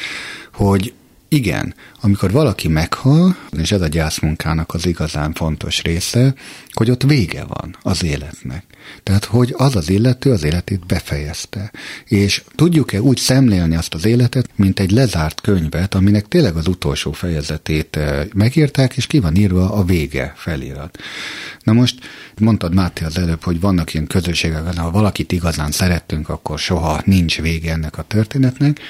[0.53, 0.93] hogy
[1.29, 6.35] Igen, amikor valaki meghal, és ez a gyászmunkának az igazán fontos része,
[6.73, 8.65] hogy ott vége van az életnek.
[9.03, 11.71] Tehát, hogy az az illető az életét befejezte.
[12.05, 17.13] És tudjuk-e úgy szemlélni azt az életet, mint egy lezárt könyvet, aminek tényleg az utolsó
[17.13, 20.99] fejezetét eh, megírták, és ki van írva a vége felirat.
[21.63, 21.99] Na most
[22.39, 27.41] mondtad Máté az előbb, hogy vannak ilyen közösségek, ha valakit igazán szerettünk, akkor soha nincs
[27.41, 28.81] vége ennek a történetnek.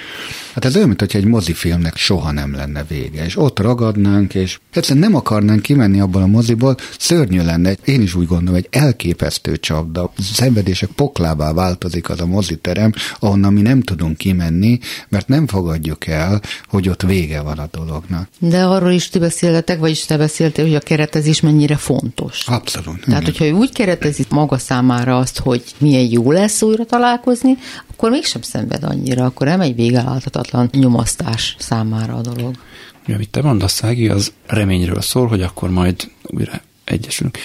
[0.55, 4.59] Hát ez olyan, mint hogy egy mozifilmnek soha nem lenne vége, és ott ragadnánk, és
[4.73, 9.57] egyszerűen nem akarnánk kimenni abból a moziból, szörnyű lenne, én is úgy gondolom, egy elképesztő
[9.57, 16.07] csapda, szenvedések poklábá változik az a moziterem, ahonnan mi nem tudunk kimenni, mert nem fogadjuk
[16.07, 18.29] el, hogy ott vége van a dolognak.
[18.39, 22.47] De arról is ti beszéltetek, vagyis te beszéltél, hogy a keretezés mennyire fontos.
[22.47, 23.05] Abszolút.
[23.05, 27.57] Tehát, hogyha ő úgy keretezi maga számára azt, hogy milyen jó lesz újra találkozni,
[27.91, 32.57] akkor mégsem szenved annyira, akkor nem egy végeláthatatlan nyomasztás számára a dolog.
[33.05, 37.39] Ugye, amit te mondasz, Ági, az reményről szól, hogy akkor majd újra egyesülünk.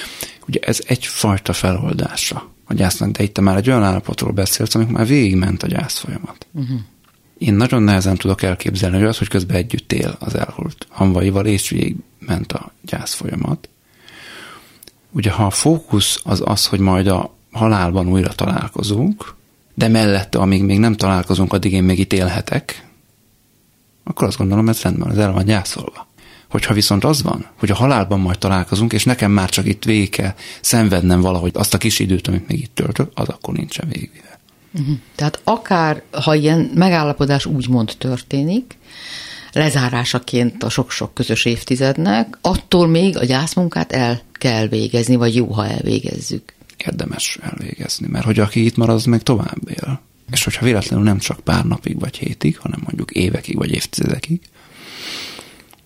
[0.47, 4.93] Ugye ez egyfajta feloldása a gyásznak, de itt te már egy olyan állapotról beszélsz, amikor
[4.93, 6.47] már végigment a gyász folyamat.
[6.51, 6.79] Uh-huh.
[7.37, 11.69] Én nagyon nehezen tudok elképzelni, hogy az, hogy közben együtt él az elholt hamvaival, és
[11.69, 13.69] végigment a gyász folyamat.
[15.11, 19.35] Ugye, ha a fókusz az az, hogy majd a halálban újra találkozunk,
[19.73, 22.90] de mellette, amíg még nem találkozunk, addig én még itt élhetek,
[24.11, 26.07] akkor azt gondolom, ez rendben, ez el van gyászolva.
[26.49, 30.09] Hogyha viszont az van, hogy a halálban majd találkozunk, és nekem már csak itt végig
[30.09, 34.39] kell szenvednem valahogy azt a kis időt, amit még itt töltök, az akkor nincsen végigvive.
[34.73, 34.95] Uh-huh.
[35.15, 38.77] Tehát akár, ha ilyen megállapodás úgymond történik,
[39.51, 45.67] lezárásaként a sok-sok közös évtizednek, attól még a gyászmunkát el kell végezni, vagy jó, ha
[45.67, 46.53] elvégezzük.
[46.77, 50.01] Érdemes elvégezni, mert hogy aki itt marad, az meg tovább él.
[50.31, 54.41] És hogyha véletlenül nem csak pár napig vagy hétig, hanem mondjuk évekig vagy évtizedekig,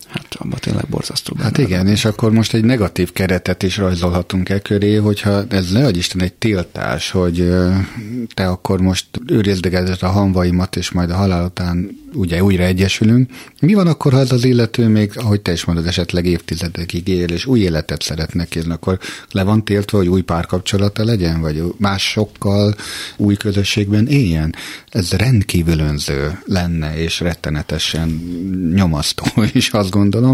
[0.08, 1.36] hát abban tényleg borzasztó.
[1.40, 5.98] Hát igen, és akkor most egy negatív keretet is rajzolhatunk e köré, hogyha ez leadj
[5.98, 7.54] Isten egy tiltás, hogy
[8.34, 13.30] te akkor most őrizdegeted a hanvaimat, és majd a halál után ugye újra egyesülünk.
[13.62, 17.30] Mi van akkor, ha ez az illető még, ahogy te is mondod, esetleg évtizedekig él,
[17.30, 19.00] és új életet szeretnek élni, akkor
[19.32, 22.76] le van tiltva, hogy új párkapcsolata legyen, vagy másokkal
[23.18, 24.56] új közösségben éljen?
[24.90, 28.10] Ez rendkívül önző lenne, és rettenetesen
[28.76, 30.25] nyomasztó is, azt gondolom.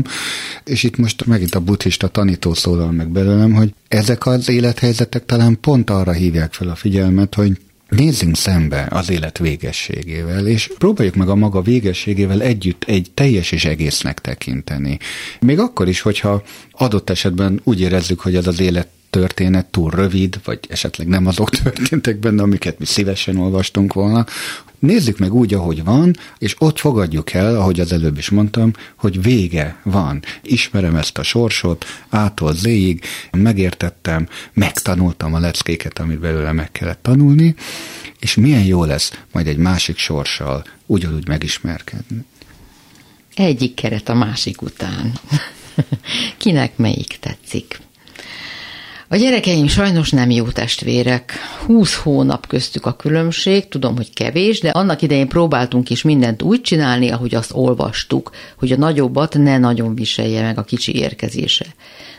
[0.63, 5.59] És itt most megint a buddhista tanító szólal meg belőlem, hogy ezek az élethelyzetek talán
[5.61, 7.57] pont arra hívják fel a figyelmet, hogy
[7.91, 13.65] Nézzünk szembe az élet végességével, és próbáljuk meg a maga végességével együtt egy teljes és
[13.65, 14.99] egésznek tekinteni.
[15.39, 20.39] Még akkor is, hogyha adott esetben úgy érezzük, hogy ez az élet történet túl rövid,
[20.43, 24.25] vagy esetleg nem azok történtek benne, amiket mi szívesen olvastunk volna.
[24.81, 29.21] Nézzük meg úgy, ahogy van, és ott fogadjuk el, ahogy az előbb is mondtam, hogy
[29.21, 30.23] vége van.
[30.41, 37.55] Ismerem ezt a sorsot, ától zéig, megértettem, megtanultam a leckéket, amit belőle meg kellett tanulni,
[38.19, 42.25] és milyen jó lesz majd egy másik sorssal ugyanúgy megismerkedni.
[43.35, 45.13] Egyik keret a másik után.
[46.37, 47.79] Kinek melyik tetszik?
[49.11, 51.33] A gyerekeim sajnos nem jó testvérek.
[51.65, 56.61] Húsz hónap köztük a különbség, tudom, hogy kevés, de annak idején próbáltunk is mindent úgy
[56.61, 61.65] csinálni, ahogy azt olvastuk, hogy a nagyobbat ne nagyon viselje meg a kicsi érkezése.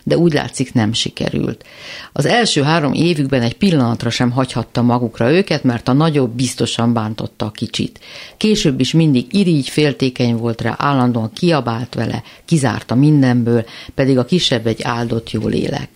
[0.04, 1.64] De úgy látszik nem sikerült.
[2.12, 7.44] Az első három évükben egy pillanatra sem hagyhatta magukra őket, mert a nagyobb biztosan bántotta
[7.44, 8.00] a kicsit.
[8.36, 14.66] Később is mindig irigy, féltékeny volt rá, állandóan kiabált vele, kizárta mindenből, pedig a kisebb
[14.66, 15.88] egy áldott jó lélek.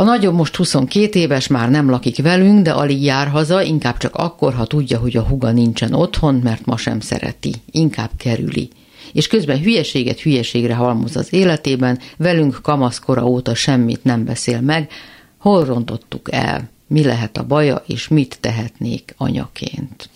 [0.00, 4.16] A nagyobb most 22 éves, már nem lakik velünk, de alig jár haza, inkább csak
[4.16, 8.68] akkor, ha tudja, hogy a huga nincsen otthon, mert ma sem szereti, inkább kerüli.
[9.12, 14.90] És közben hülyeséget hülyeségre halmoz az életében, velünk kamaszkora óta semmit nem beszél meg,
[15.38, 20.08] hol rontottuk el, mi lehet a baja, és mit tehetnék anyaként.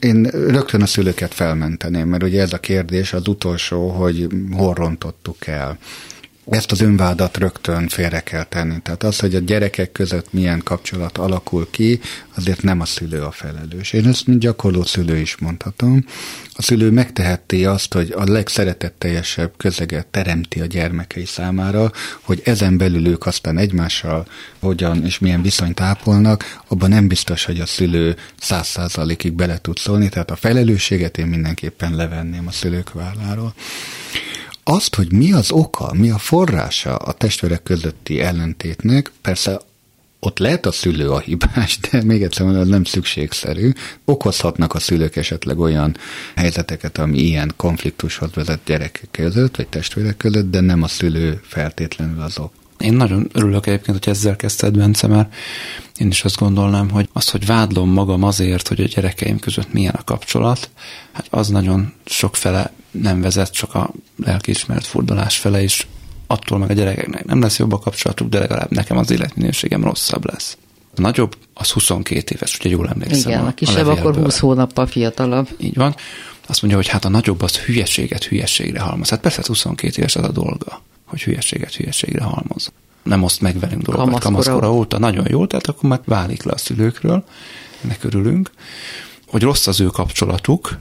[0.00, 4.26] Én rögtön a szülőket felmenteném, mert ugye ez a kérdés az utolsó, hogy
[4.56, 5.78] hol rontottuk el
[6.48, 8.80] ezt az önvádat rögtön félre kell tenni.
[8.82, 12.00] Tehát az, hogy a gyerekek között milyen kapcsolat alakul ki,
[12.34, 13.92] azért nem a szülő a felelős.
[13.92, 16.04] Én ezt gyakorló szülő is mondhatom.
[16.54, 23.06] A szülő megteheti azt, hogy a legszeretetteljesebb közeget teremti a gyermekei számára, hogy ezen belül
[23.06, 24.26] ők aztán egymással
[24.58, 29.78] hogyan és milyen viszonyt ápolnak, abban nem biztos, hogy a szülő száz százalékig bele tud
[29.78, 33.54] szólni, tehát a felelősséget én mindenképpen levenném a szülők válláról
[34.70, 39.60] azt, hogy mi az oka, mi a forrása a testvérek közötti ellentétnek, persze
[40.20, 43.72] ott lehet a szülő a hibás, de még egyszer mondom, nem szükségszerű.
[44.04, 45.96] Okozhatnak a szülők esetleg olyan
[46.36, 52.20] helyzeteket, ami ilyen konfliktushoz vezet gyerekek között, vagy testvérek között, de nem a szülő feltétlenül
[52.20, 52.52] azok.
[52.78, 55.34] Én nagyon örülök egyébként, hogy ezzel kezdted, Bence, mert
[55.98, 59.94] én is azt gondolnám, hogy az, hogy vádlom magam azért, hogy a gyerekeim között milyen
[59.94, 60.70] a kapcsolat,
[61.12, 63.90] hát az nagyon sok fele nem vezet, csak a
[64.24, 65.86] lelkiismeret furdalás fele is.
[66.26, 70.26] Attól meg a gyerekeknek nem lesz jobb a kapcsolatuk, de legalább nekem az életminőségem rosszabb
[70.26, 70.56] lesz.
[70.96, 73.30] A nagyobb az 22 éves, ugye jól emlékszem.
[73.30, 75.48] Igen, a, a kisebb a akkor 20 hónappal fiatalabb.
[75.58, 75.94] Így van.
[76.46, 79.08] Azt mondja, hogy hát a nagyobb az hülyeséget hülyeségre halmoz.
[79.08, 82.72] Hát persze 22 éves az a dolga hogy hülyeséget hülyeségre halmoz.
[83.02, 86.52] Nem oszt meg velünk dolgokat kamaszkora, kamaszkora óta, nagyon jó, tehát akkor már válik le
[86.52, 87.24] a szülőkről,
[87.84, 88.50] ennek örülünk.
[89.26, 90.78] Hogy rossz az ő kapcsolatuk,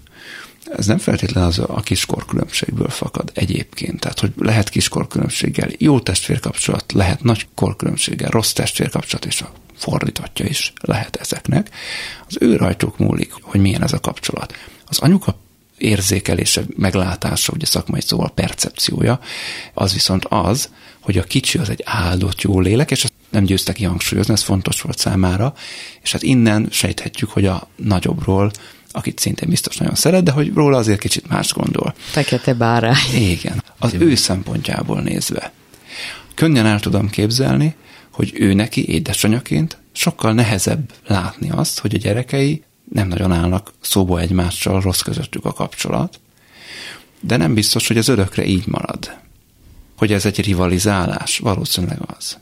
[0.78, 4.00] ez nem feltétlenül az a kiskorkülönbségből fakad egyébként.
[4.00, 10.74] Tehát, hogy lehet kiskorkülönbséggel jó testvérkapcsolat, lehet nagy korkülönbséggel rossz testvérkapcsolat, és a fordítottja is
[10.82, 11.70] lehet ezeknek.
[12.28, 14.54] Az ő rajtuk múlik, hogy milyen ez a kapcsolat.
[14.86, 15.38] Az anyuka
[15.78, 19.20] érzékelése, meglátása, ugye szakmai szóval percepciója,
[19.74, 20.70] az viszont az,
[21.00, 24.98] hogy a kicsi az egy áldott jó lélek, és nem győztek kihangsúlyozni, ez fontos volt
[24.98, 25.54] számára,
[26.02, 28.52] és hát innen sejthetjük, hogy a nagyobbról
[28.92, 31.94] akit szintén biztos nagyon szeret, de hogy róla azért kicsit más gondol.
[31.98, 33.16] Fekete bárány.
[33.16, 33.64] Igen.
[33.80, 35.52] Az ő szempontjából nézve.
[36.34, 37.76] Könnyen el tudom képzelni,
[38.12, 44.20] hogy ő neki édesanyaként sokkal nehezebb látni azt, hogy a gyerekei nem nagyon állnak szóba
[44.20, 46.20] egymással, rossz közöttük a kapcsolat,
[47.20, 49.18] de nem biztos, hogy az örökre így marad.
[49.98, 52.38] Hogy ez egy rivalizálás, valószínűleg az.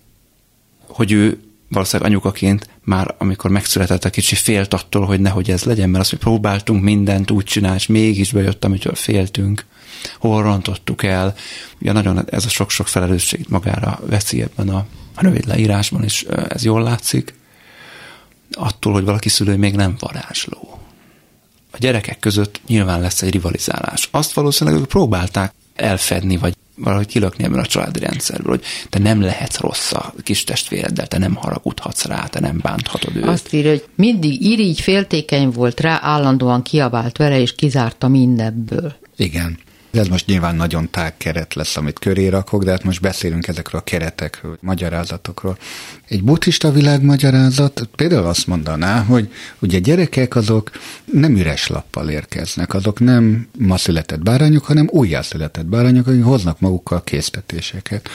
[0.88, 5.90] Hogy ő valószínűleg anyukaként már, amikor megszületett a kicsi, félt attól, hogy nehogy ez legyen,
[5.90, 9.66] mert azt, hogy próbáltunk mindent úgy csinálni, és mégis bejött, amitől féltünk,
[10.20, 11.36] hol rontottuk el.
[11.82, 16.64] Ugye nagyon ez a sok-sok felelősség magára veszi ebben a, a rövid leírásban is, ez
[16.64, 17.34] jól látszik
[18.52, 20.80] attól, hogy valaki szülő még nem varázsló.
[21.72, 24.08] A gyerekek között nyilván lesz egy rivalizálás.
[24.12, 29.22] Azt valószínűleg ők próbálták elfedni, vagy valahogy kilökni ebből a családi rendszerből, hogy te nem
[29.22, 33.26] lehetsz rossz a kis testvéreddel, te nem haragudhatsz rá, te nem bánthatod őt.
[33.26, 38.96] Azt írja, hogy mindig irigy, féltékeny volt rá, állandóan kiabált vele, és kizárta mindebből.
[39.16, 39.58] Igen.
[39.92, 43.82] Ez most nyilván nagyon tág keret lesz, amit köré rakok, de hát most beszélünk ezekről
[43.82, 45.58] a keretekről, magyarázatokról.
[46.08, 50.72] Egy buddhista világmagyarázat például azt mondaná, hogy ugye gyerekek azok
[51.12, 57.04] nem üres lappal érkeznek, azok nem ma született bárányok, hanem újjászületett bárányok, akik hoznak magukkal
[57.04, 58.10] késztetéseket.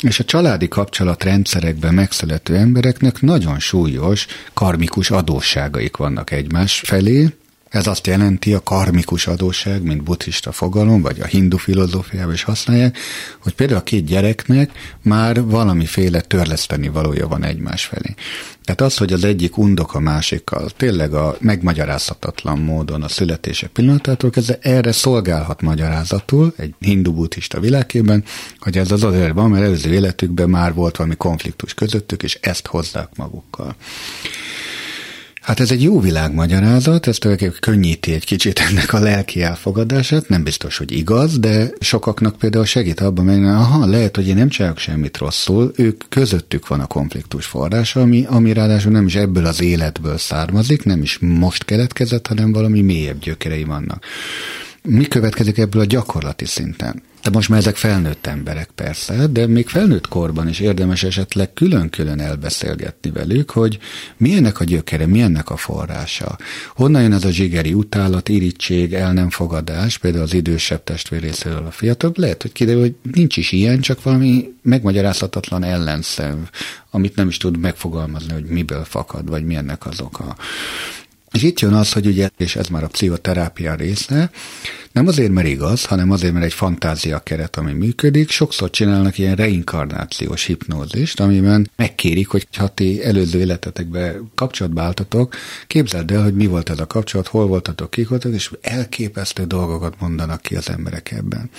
[0.00, 7.28] És a családi kapcsolatrendszerekben megszülető embereknek nagyon súlyos karmikus adósságaik vannak egymás felé,
[7.72, 12.98] ez azt jelenti a karmikus adóság, mint buddhista fogalom, vagy a hindu filozófiában is használják,
[13.38, 14.70] hogy például a két gyereknek
[15.02, 18.14] már valamiféle törleszteni valója van egymás felé.
[18.64, 24.30] Tehát az, hogy az egyik undok a másikkal, tényleg a megmagyarázhatatlan módon a születése pillanatától
[24.30, 28.24] kezdve erre szolgálhat magyarázatul egy hindu-buddhista világében,
[28.58, 32.66] hogy ez az azért van, mert előző életükben már volt valami konfliktus közöttük, és ezt
[32.66, 33.76] hozzák magukkal.
[35.42, 40.42] Hát ez egy jó világmagyarázat, ez tulajdonképpen könnyíti egy kicsit ennek a lelki elfogadását, nem
[40.42, 44.78] biztos, hogy igaz, de sokaknak például segít abban, hogy aha, lehet, hogy én nem csinálok
[44.78, 49.62] semmit rosszul, ők közöttük van a konfliktus forrása, ami, ami ráadásul nem is ebből az
[49.62, 54.04] életből származik, nem is most keletkezett, hanem valami mélyebb gyökerei vannak.
[54.82, 57.02] Mi következik ebből a gyakorlati szinten?
[57.22, 62.20] De most már ezek felnőtt emberek persze, de még felnőtt korban is érdemes esetleg külön-külön
[62.20, 63.78] elbeszélgetni velük, hogy
[64.16, 66.38] milyennek a gyökere, milyennek a forrása.
[66.74, 71.66] Honnan jön ez a zsigeri utálat, irítség, el nem fogadás, például az idősebb testvér részéről
[71.66, 72.12] a fiatal.
[72.14, 76.36] Lehet, hogy kiderül, hogy nincs is ilyen, csak valami megmagyarázhatatlan ellenszev,
[76.90, 80.36] amit nem is tud megfogalmazni, hogy miből fakad, vagy milyennek az oka.
[81.32, 84.30] És itt jön az, hogy ugye, és ez már a pszichoterápia része,
[84.92, 88.30] nem azért, mert igaz, hanem azért, mert egy fantázia keret, ami működik.
[88.30, 95.34] Sokszor csinálnak ilyen reinkarnációs hipnózist, amiben megkérik, hogy ha ti előző életetekbe kapcsolatba álltatok,
[95.66, 99.94] képzeld el, hogy mi volt ez a kapcsolat, hol voltatok, kik voltatok, és elképesztő dolgokat
[100.00, 101.50] mondanak ki az emberek ebben.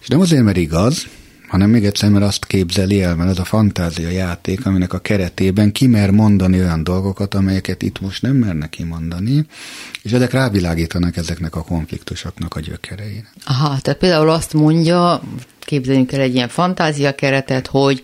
[0.00, 1.06] És nem azért, mert igaz,
[1.48, 5.72] hanem még egyszer, mert azt képzeli el, mert ez a fantázia játék, aminek a keretében
[5.72, 9.46] kimer mondani olyan dolgokat, amelyeket itt most nem mernek kimondani,
[10.02, 13.28] és ezek rávilágítanak ezeknek a konfliktusoknak a gyökerein.
[13.44, 15.22] Aha, tehát például azt mondja,
[15.60, 18.02] képzeljünk el egy ilyen fantázia keretet, hogy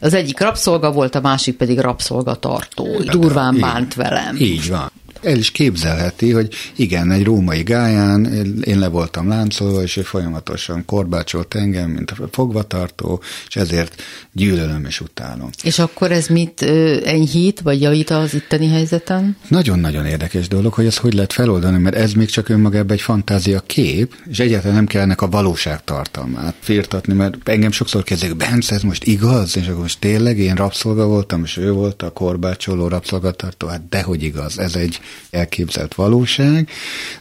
[0.00, 3.02] az egyik rabszolga volt, a másik pedig rabszolgatartó.
[3.10, 4.36] Durván bánt velem.
[4.38, 4.90] Így van.
[5.22, 8.24] El is képzelheti, hogy igen, egy római gáján
[8.62, 14.02] én le voltam láncolva, és ő folyamatosan korbácsolt engem, mint a fogvatartó, és ezért
[14.32, 15.50] gyűlölöm és utálom.
[15.62, 16.62] És akkor ez mit
[17.04, 19.36] enyhít, vagy javít az itteni helyzeten?
[19.48, 23.60] Nagyon-nagyon érdekes dolog, hogy ez hogy lehet feloldani, mert ez még csak önmagában egy fantázia
[23.60, 28.74] kép, és egyáltalán nem kell ennek a valóság tartalmát firtatni, mert engem sokszor kezdik, Bence,
[28.74, 29.56] ez most igaz?
[29.56, 34.22] És akkor most tényleg én rabszolga voltam, és ő volt a korbácsoló rabszolgatartó, hát dehogy
[34.22, 35.00] igaz, ez egy
[35.30, 36.70] elképzelt valóság,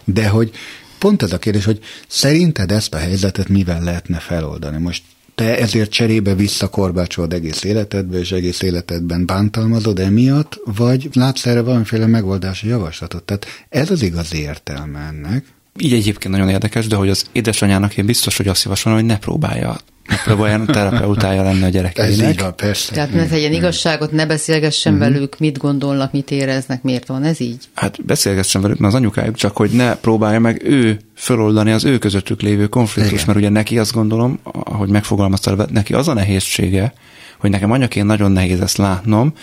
[0.04, 0.52] de hogy
[1.00, 4.78] pont ez a kérdés, hogy szerinted ezt a helyzetet mivel lehetne feloldani?
[4.78, 5.04] Most
[5.36, 12.06] te ezért cserébe visszakorbácsolod egész életedbe, és egész életedben bántalmazod emiatt, vagy látsz erre valamiféle
[12.06, 13.24] megoldási javaslatot?
[13.24, 15.55] Tehát ez az igazi értelme ennek.
[15.80, 19.18] Így egyébként nagyon érdekes, de hogy az édesanyának én biztos, hogy azt javasolom, hogy ne
[19.18, 19.78] próbálja
[20.10, 22.20] megpróbáljon terapeutája lenni a gyerekeinek.
[22.20, 22.94] Ez így van, persze.
[22.94, 25.10] Tehát ne tegyen igazságot, ne beszélgessen uh-huh.
[25.10, 27.64] velük, mit gondolnak, mit éreznek, miért van ez így?
[27.74, 31.98] Hát beszélgessen velük, mert az anyukájuk csak, hogy ne próbálja meg ő föloldani az ő
[31.98, 33.26] közöttük lévő konfliktus, Igen.
[33.26, 36.94] mert ugye neki azt gondolom, ahogy megfogalmazta, neki az a nehézsége,
[37.40, 39.34] hogy nekem anyaként nagyon nehéz ezt látnom,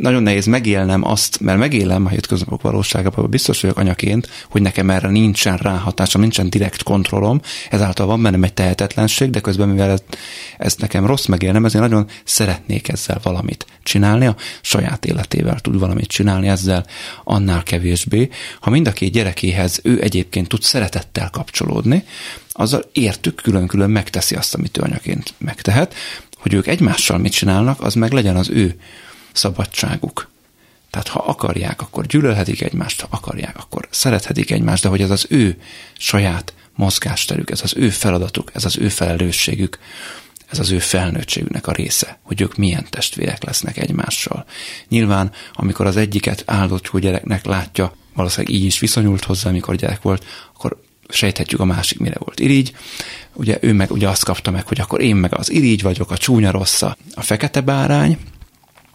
[0.00, 5.08] nagyon nehéz megélnem azt, mert megélem a hétköznapok valóságában, biztos vagyok anyaként, hogy nekem erre
[5.08, 7.40] nincsen ráhatásom, nincsen direkt kontrollom,
[7.70, 10.02] ezáltal van bennem egy tehetetlenség, de közben mivel ez,
[10.58, 16.08] ez nekem rossz megélnem, ezért nagyon szeretnék ezzel valamit csinálni, a saját életével tud valamit
[16.08, 16.86] csinálni ezzel,
[17.24, 18.28] annál kevésbé.
[18.60, 22.04] Ha mind a két gyerekéhez ő egyébként tud szeretettel kapcsolódni,
[22.52, 25.94] azzal értük külön-külön megteszi azt, amit ő anyaként megtehet,
[26.36, 28.76] hogy ők egymással mit csinálnak, az meg legyen az ő
[29.32, 30.28] szabadságuk.
[30.90, 35.26] Tehát ha akarják, akkor gyűlölhetik egymást, ha akarják, akkor szerethetik egymást, de hogy ez az
[35.28, 35.60] ő
[35.98, 39.78] saját mozgásterük, ez az ő feladatuk, ez az ő felelősségük,
[40.50, 44.44] ez az ő felnőttségüknek a része, hogy ők milyen testvérek lesznek egymással.
[44.88, 50.24] Nyilván, amikor az egyiket áldott gyereknek látja, valószínűleg így is viszonyult hozzá, amikor gyerek volt,
[50.54, 52.74] akkor sejthetjük a másik mire volt irigy.
[53.32, 56.16] Ugye ő meg ugye azt kapta meg, hogy akkor én meg az irigy vagyok, a
[56.16, 58.18] csúnya rossza, a fekete bárány,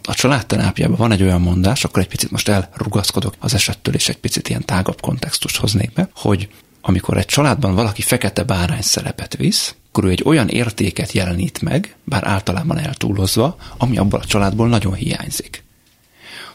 [0.05, 4.17] a családterápiában van egy olyan mondás, akkor egy picit most elrugaszkodok az esettől, és egy
[4.17, 6.49] picit ilyen tágabb kontextust hoznék be, hogy
[6.81, 11.95] amikor egy családban valaki fekete bárány szerepet visz, akkor ő egy olyan értéket jelenít meg,
[12.03, 15.63] bár általában eltúlozva, ami abból a családból nagyon hiányzik.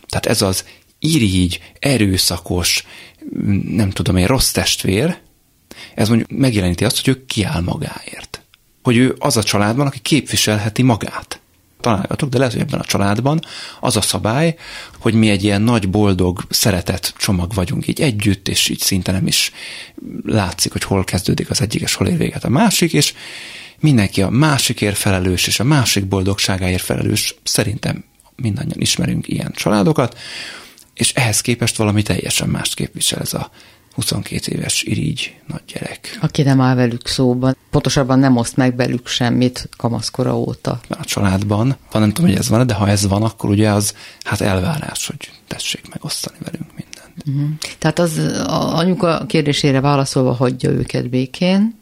[0.08, 0.64] Tehát ez az
[0.98, 2.84] irigy, erőszakos,
[3.64, 5.18] nem tudom én, rossz testvér,
[5.94, 8.40] ez mondjuk megjeleníti azt, hogy ő kiáll magáért.
[8.82, 11.39] Hogy ő az a családban, aki képviselheti magát
[11.80, 13.40] találgatok, de hogy ebben a családban
[13.80, 14.56] az a szabály,
[14.98, 19.26] hogy mi egy ilyen nagy, boldog, szeretet csomag vagyunk így együtt, és így szinte nem
[19.26, 19.52] is
[20.24, 23.14] látszik, hogy hol kezdődik az egyik, és hol ér véget a másik, és
[23.80, 27.34] mindenki a másikért felelős, és a másik boldogságáért felelős.
[27.42, 28.04] Szerintem
[28.36, 30.18] mindannyian ismerünk ilyen családokat,
[30.94, 33.50] és ehhez képest valami teljesen mást képvisel ez a
[33.94, 36.18] 22 éves irigy nagy gyerek.
[36.20, 40.80] Aki nem áll velük szóban, pontosabban nem oszt meg velük semmit kamaszkora óta.
[40.88, 43.94] A családban, van nem tudom, hogy ez van, de ha ez van, akkor ugye az
[44.24, 47.14] hát elvárás, hogy tessék megosztani velünk mindent.
[47.26, 47.58] Uh-huh.
[47.78, 51.78] Tehát az a anyuka kérdésére válaszolva hagyja őket békén,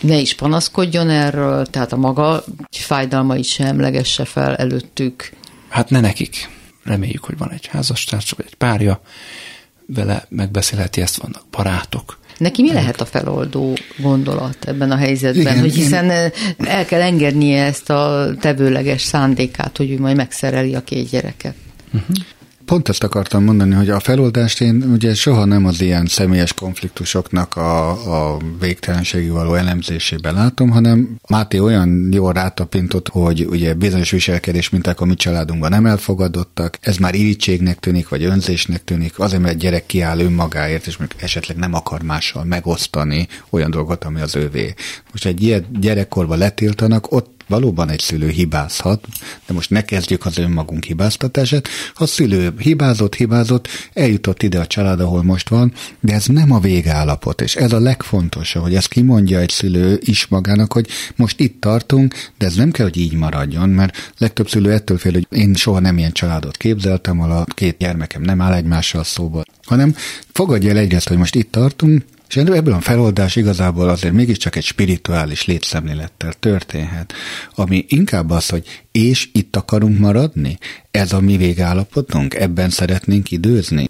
[0.00, 5.30] ne is panaszkodjon erről, tehát a maga fájdalmait sem emlegesse fel előttük.
[5.68, 6.48] Hát ne nekik.
[6.84, 9.00] Reméljük, hogy van egy házastársa, vagy egy párja,
[9.86, 12.18] vele megbeszélheti, ezt vannak barátok.
[12.38, 16.32] Neki mi lehet a feloldó gondolat ebben a helyzetben, igen, hogy hiszen igen.
[16.58, 21.54] el kell engednie ezt a tevőleges szándékát, hogy ő majd megszereli a két gyereket.
[21.92, 22.16] Uh-huh.
[22.66, 27.56] Pont ezt akartam mondani, hogy a feloldást én ugye soha nem az ilyen személyes konfliktusoknak
[27.56, 27.90] a,
[28.34, 35.00] a végtelenségi való elemzésében látom, hanem Máté olyan jól rátapintott, hogy ugye bizonyos viselkedés minták
[35.00, 39.60] a mi családunkban nem elfogadottak, ez már irítségnek tűnik, vagy önzésnek tűnik, azért, mert egy
[39.60, 44.74] gyerek kiáll önmagáért, és még esetleg nem akar mással megosztani olyan dolgot, ami az ővé.
[45.16, 49.06] Most egy ilyen gyerekkorban letiltanak, ott valóban egy szülő hibázhat,
[49.46, 51.68] de most ne kezdjük az önmagunk hibáztatását.
[51.94, 56.58] A szülő hibázott, hibázott, eljutott ide a család, ahol most van, de ez nem a
[56.58, 61.60] végállapot, és ez a legfontosabb, hogy ezt kimondja egy szülő is magának, hogy most itt
[61.60, 65.54] tartunk, de ez nem kell, hogy így maradjon, mert legtöbb szülő ettől fél, hogy én
[65.54, 69.94] soha nem ilyen családot képzeltem, ahol a két gyermekem nem áll egymással szóba, hanem
[70.32, 74.64] fogadja el egyrészt, hogy most itt tartunk, és ebből a feloldás igazából azért mégiscsak egy
[74.64, 77.12] spirituális létszemlélettel történhet,
[77.54, 80.58] ami inkább az, hogy és itt akarunk maradni?
[80.90, 82.34] Ez a mi végállapotunk?
[82.34, 83.88] Ebben szeretnénk időzni?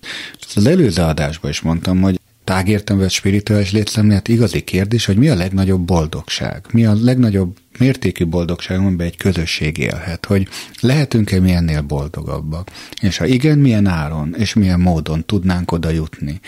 [0.54, 5.34] Az előző adásban is mondtam, hogy tágértem vett spirituális létszemlélet igazi kérdés, hogy mi a
[5.34, 6.66] legnagyobb boldogság?
[6.72, 10.48] Mi a legnagyobb mértékű boldogság, amiben egy közösség élhet, hogy
[10.80, 12.70] lehetünk-e mi ennél boldogabbak,
[13.00, 16.40] és ha igen, milyen áron, és milyen módon tudnánk oda jutni.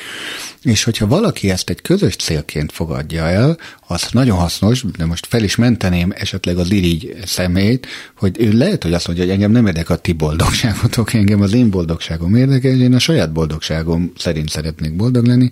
[0.63, 5.43] És hogyha valaki ezt egy közös célként fogadja el, az nagyon hasznos, de most fel
[5.43, 9.67] is menteném esetleg az irigy szemét, hogy ő lehet, hogy azt mondja, hogy engem nem
[9.67, 14.49] érdekel a ti boldogságotok, engem az én boldogságom érdekel, és én a saját boldogságom szerint
[14.49, 15.51] szeretnék boldog lenni,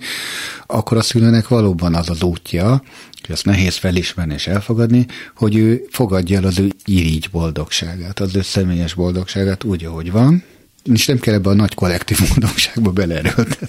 [0.67, 2.83] akkor a szülőnek valóban az az útja,
[3.27, 5.07] hogy azt nehéz felismerni és elfogadni,
[5.37, 10.45] hogy ő fogadja el az ő irigy boldogságát, az ő személyes boldogságát úgy, ahogy van,
[10.85, 13.67] és nem kell ebbe a nagy kollektív boldogságba beleerőltetni.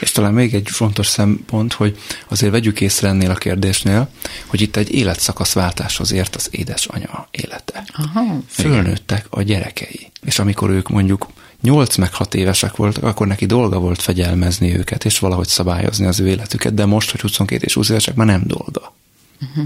[0.00, 1.98] És talán még egy fontos szempont, hogy
[2.28, 4.10] azért vegyük észre ennél a kérdésnél,
[4.46, 7.84] hogy itt egy életszakaszváltáshoz ért az édesanya élete.
[7.92, 10.10] Aha, Fölnőttek a gyerekei.
[10.24, 11.26] És amikor ők mondjuk
[11.62, 16.20] 8 meg 6 évesek voltak, akkor neki dolga volt fegyelmezni őket, és valahogy szabályozni az
[16.20, 18.94] ő életüket, de most, hogy 22 és 20 évesek, már nem dolga.
[19.42, 19.64] Uh-huh.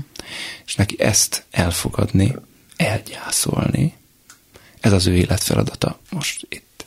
[0.66, 2.34] És neki ezt elfogadni,
[2.76, 3.94] elgyászolni,
[4.80, 6.84] ez az ő életfeladata most itt.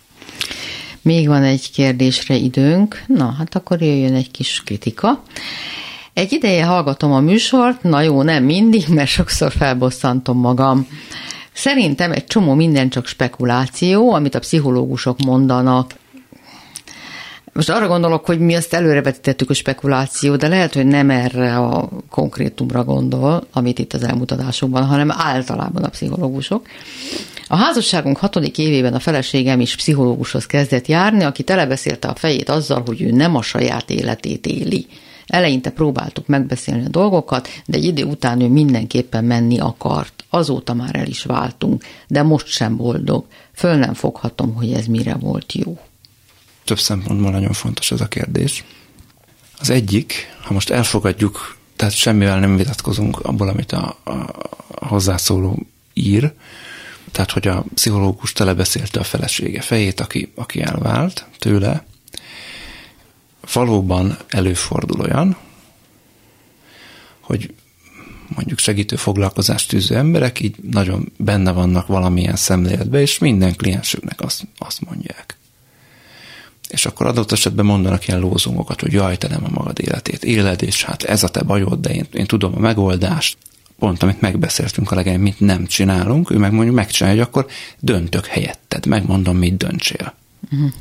[1.01, 5.23] Még van egy kérdésre időnk, na hát akkor jöjjön egy kis kritika.
[6.13, 10.87] Egy ideje hallgatom a műsort, na jó, nem mindig, mert sokszor felbosszantom magam.
[11.53, 15.91] Szerintem egy csomó minden csak spekuláció, amit a pszichológusok mondanak.
[17.53, 21.89] Most arra gondolok, hogy mi azt előrevetítettük a spekuláció, de lehet, hogy nem erre a
[22.09, 26.65] konkrétumra gondol, amit itt az elmutatásokban, hanem általában a pszichológusok.
[27.47, 32.83] A házasságunk hatodik évében a feleségem is pszichológushoz kezdett járni, aki telebeszélte a fejét azzal,
[32.85, 34.85] hogy ő nem a saját életét éli.
[35.27, 40.22] Eleinte próbáltuk megbeszélni a dolgokat, de egy idő után ő mindenképpen menni akart.
[40.35, 43.25] Azóta már el is váltunk, de most sem boldog.
[43.53, 45.79] Föl nem foghatom, hogy ez mire volt jó.
[46.63, 48.63] Több szempontból nagyon fontos ez a kérdés.
[49.59, 54.11] Az egyik, ha most elfogadjuk, tehát semmivel nem vitatkozunk abból, amit a, a,
[54.67, 56.33] a hozzászóló ír,
[57.11, 61.85] tehát hogy a pszichológus telebeszélte a felesége fejét, aki, aki elvált tőle,
[63.53, 65.37] valóban előfordul olyan,
[67.19, 67.53] hogy
[68.35, 74.47] mondjuk segítő foglalkozást tűző emberek így nagyon benne vannak valamilyen szemléletben, és minden kliensüknek azt,
[74.57, 75.37] azt mondják.
[76.69, 80.61] És akkor adott esetben mondanak ilyen lózungokat, hogy jaj, te nem a magad életét éled,
[80.61, 83.37] és hát ez a te bajod, de én, én tudom a megoldást.
[83.79, 88.25] Pont, amit megbeszéltünk a legelején, mit nem csinálunk, ő meg mondjuk megcsinálja, hogy akkor döntök
[88.25, 90.13] helyetted, megmondom, mit döntsél.
[90.51, 90.71] Uh-huh.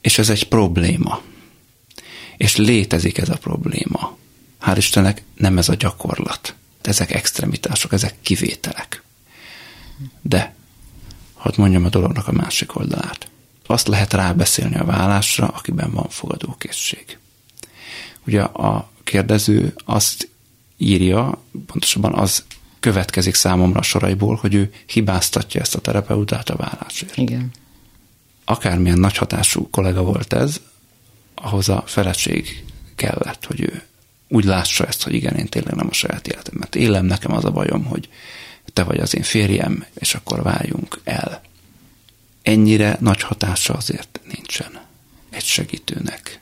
[0.00, 1.20] És ez egy probléma.
[2.36, 4.16] És létezik ez a probléma.
[4.66, 6.54] Hál' Istennek nem ez a gyakorlat.
[6.86, 9.02] Ezek extremitások, ezek kivételek.
[10.22, 10.54] De,
[11.34, 13.28] hadd mondjam a dolognak a másik oldalát.
[13.66, 17.18] Azt lehet rábeszélni a vállásra, akiben van fogadókészség.
[18.26, 20.28] Ugye a kérdező azt
[20.76, 22.44] írja, pontosabban az
[22.80, 27.16] következik számomra a soraiból, hogy ő hibáztatja ezt a terapeutát a vállásért.
[27.16, 27.50] Igen.
[28.44, 30.60] Akármilyen nagy hatású kollega volt ez,
[31.34, 32.64] ahhoz a feleség
[32.94, 33.82] kellett, hogy ő
[34.34, 37.50] úgy lássa ezt, hogy igen, én tényleg nem a saját életemet élem, nekem az a
[37.50, 38.08] bajom, hogy
[38.72, 41.42] te vagy az én férjem, és akkor váljunk el.
[42.42, 44.80] Ennyire nagy hatása azért nincsen
[45.30, 46.40] egy segítőnek.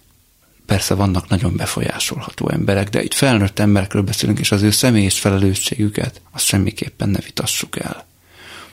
[0.67, 6.21] Persze vannak nagyon befolyásolható emberek, de itt felnőtt emberekről beszélünk, és az ő személyes felelősségüket,
[6.31, 8.11] azt semmiképpen ne vitassuk el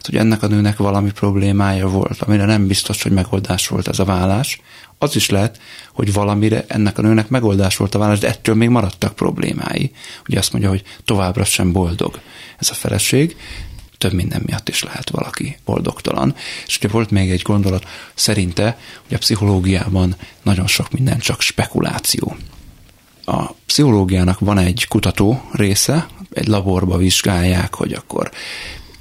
[0.09, 4.05] hogy ennek a nőnek valami problémája volt, amire nem biztos, hogy megoldás volt ez a
[4.05, 4.61] vállás.
[5.01, 5.59] Az is lehet,
[5.93, 9.91] hogy valamire ennek a nőnek megoldás volt a vállás, de ettől még maradtak problémái.
[10.27, 12.19] Ugye azt mondja, hogy továbbra sem boldog
[12.57, 13.35] ez a feleség,
[13.97, 16.35] több minden miatt is lehet valaki boldogtalan.
[16.67, 18.77] És ugye volt még egy gondolat, szerinte,
[19.07, 22.35] hogy a pszichológiában nagyon sok minden csak spekuláció.
[23.25, 28.31] A pszichológiának van egy kutató része, egy laborba vizsgálják, hogy akkor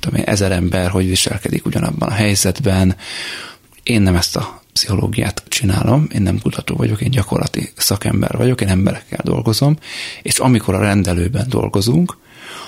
[0.00, 2.96] tudom én, ezer ember hogy viselkedik ugyanabban a helyzetben.
[3.82, 8.68] Én nem ezt a pszichológiát csinálom, én nem kutató vagyok, én gyakorlati szakember vagyok, én
[8.68, 9.76] emberekkel dolgozom,
[10.22, 12.16] és amikor a rendelőben dolgozunk,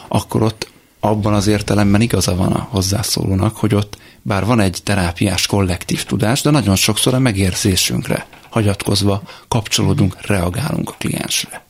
[0.09, 5.47] akkor ott abban az értelemben igaza van a hozzászólónak, hogy ott bár van egy terápiás
[5.47, 11.65] kollektív tudás, de nagyon sokszor a megérzésünkre hagyatkozva kapcsolódunk, reagálunk a kliensre.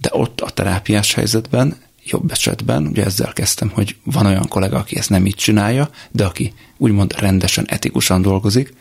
[0.00, 4.96] De ott a terápiás helyzetben jobb esetben, ugye ezzel kezdtem, hogy van olyan kollega, aki
[4.96, 8.74] ezt nem így csinálja, de aki úgymond rendesen, etikusan dolgozik,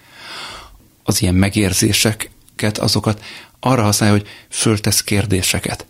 [1.08, 3.24] az ilyen megérzéseket, azokat
[3.60, 5.86] arra használja, hogy föltesz kérdéseket,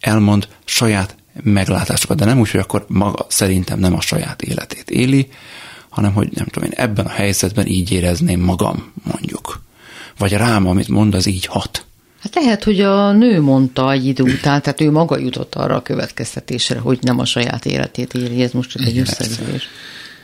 [0.00, 5.28] elmond saját meglátásokat, de nem úgy, hogy akkor maga szerintem nem a saját életét éli,
[5.88, 9.62] hanem hogy nem tudom én, ebben a helyzetben így érezném magam, mondjuk.
[10.18, 11.84] Vagy rám, amit mond, az így hat.
[12.20, 15.82] Hát lehet, hogy a nő mondta egy idő után, tehát ő maga jutott arra a
[15.82, 19.68] következtetésre, hogy nem a saját életét éli, ez most csak egy összegzés.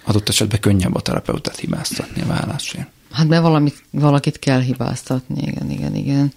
[0.04, 2.88] Adott esetben könnyebb a terapeutát hibáztatni a vállásért.
[3.10, 6.32] Hát mert valamit, valakit kell hibáztatni, igen, igen, igen.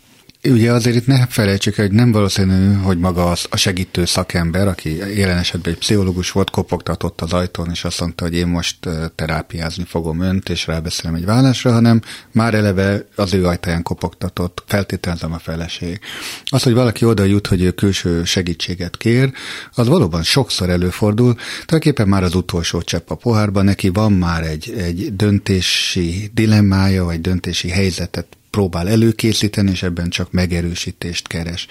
[0.50, 4.98] Ugye azért itt ne felejtsük hogy nem valószínű, hogy maga az, a segítő szakember, aki
[4.98, 8.78] jelen esetben egy pszichológus volt, kopogtatott az ajtón, és azt mondta, hogy én most
[9.16, 15.34] terápiázni fogom önt, és rábeszélem egy vállásra, hanem már eleve az ő ajtaján kopogtatott, feltételezem
[15.34, 16.00] a feleség.
[16.46, 19.32] Az, hogy valaki oda jut, hogy ő külső segítséget kér,
[19.74, 21.36] az valóban sokszor előfordul,
[21.66, 27.22] tulajdonképpen már az utolsó csepp a pohárban, neki van már egy, egy döntési dilemmája, vagy
[27.22, 31.68] döntési helyzetet próbál előkészíteni, és ebben csak megerősítést keres.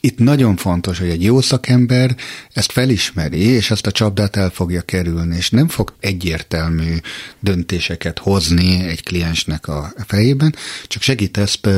[0.00, 2.16] Itt nagyon fontos, hogy egy jó szakember
[2.52, 6.96] ezt felismeri, és ezt a csapdát el fogja kerülni, és nem fog egyértelmű
[7.40, 10.54] döntéseket hozni egy kliensnek a fejében,
[10.86, 11.68] csak segít ezt,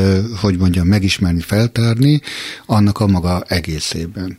[0.41, 2.21] hogy mondjam, megismerni, feltárni
[2.67, 4.39] annak a maga egészében.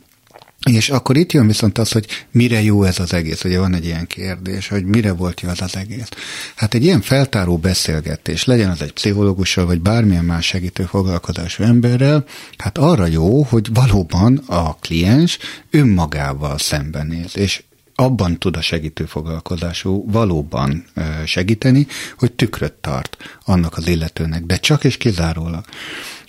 [0.64, 3.44] És akkor itt jön viszont az, hogy mire jó ez az egész.
[3.44, 6.08] Ugye van egy ilyen kérdés, hogy mire volt jó az az egész.
[6.54, 12.24] Hát egy ilyen feltáró beszélgetés, legyen az egy pszichológussal, vagy bármilyen más segítő foglalkozású emberrel,
[12.56, 15.38] hát arra jó, hogy valóban a kliens
[15.70, 17.62] önmagával szembenéz, és
[17.94, 20.84] abban tud a segítő foglalkozású valóban
[21.24, 21.86] segíteni,
[22.18, 25.64] hogy tükröt tart annak az illetőnek, de csak és kizárólag.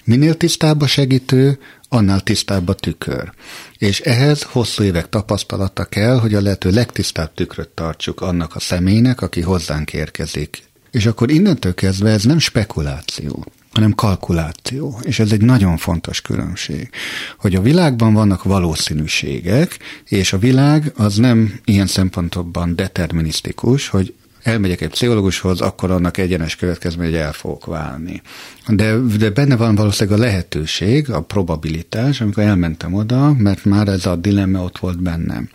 [0.10, 3.32] Minél tisztább a segítő, annál tisztább a tükör.
[3.78, 9.22] És ehhez hosszú évek tapasztalata kell, hogy a lehető legtisztább tükröt tartsuk annak a személynek,
[9.22, 10.64] aki hozzánk érkezik.
[10.92, 15.00] És akkor innentől kezdve ez nem spekuláció, hanem kalkuláció.
[15.04, 16.90] És ez egy nagyon fontos különbség,
[17.38, 24.14] hogy a világban vannak valószínűségek, és a világ az nem ilyen szempontokban determinisztikus, hogy
[24.50, 28.22] elmegyek egy pszichológushoz, akkor annak egyenes következmény, hogy el fogok válni.
[28.68, 34.06] De, de benne van valószínűleg a lehetőség, a probabilitás, amikor elmentem oda, mert már ez
[34.06, 35.50] a dilemma ott volt bennem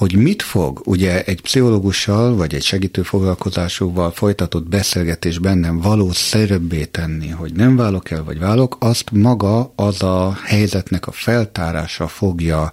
[0.00, 7.28] hogy mit fog ugye egy pszichológussal vagy egy segítő foglalkozásúval folytatott beszélgetés bennem valószerűbbé tenni,
[7.28, 12.72] hogy nem válok el, vagy válok, azt maga az a helyzetnek a feltárása fogja,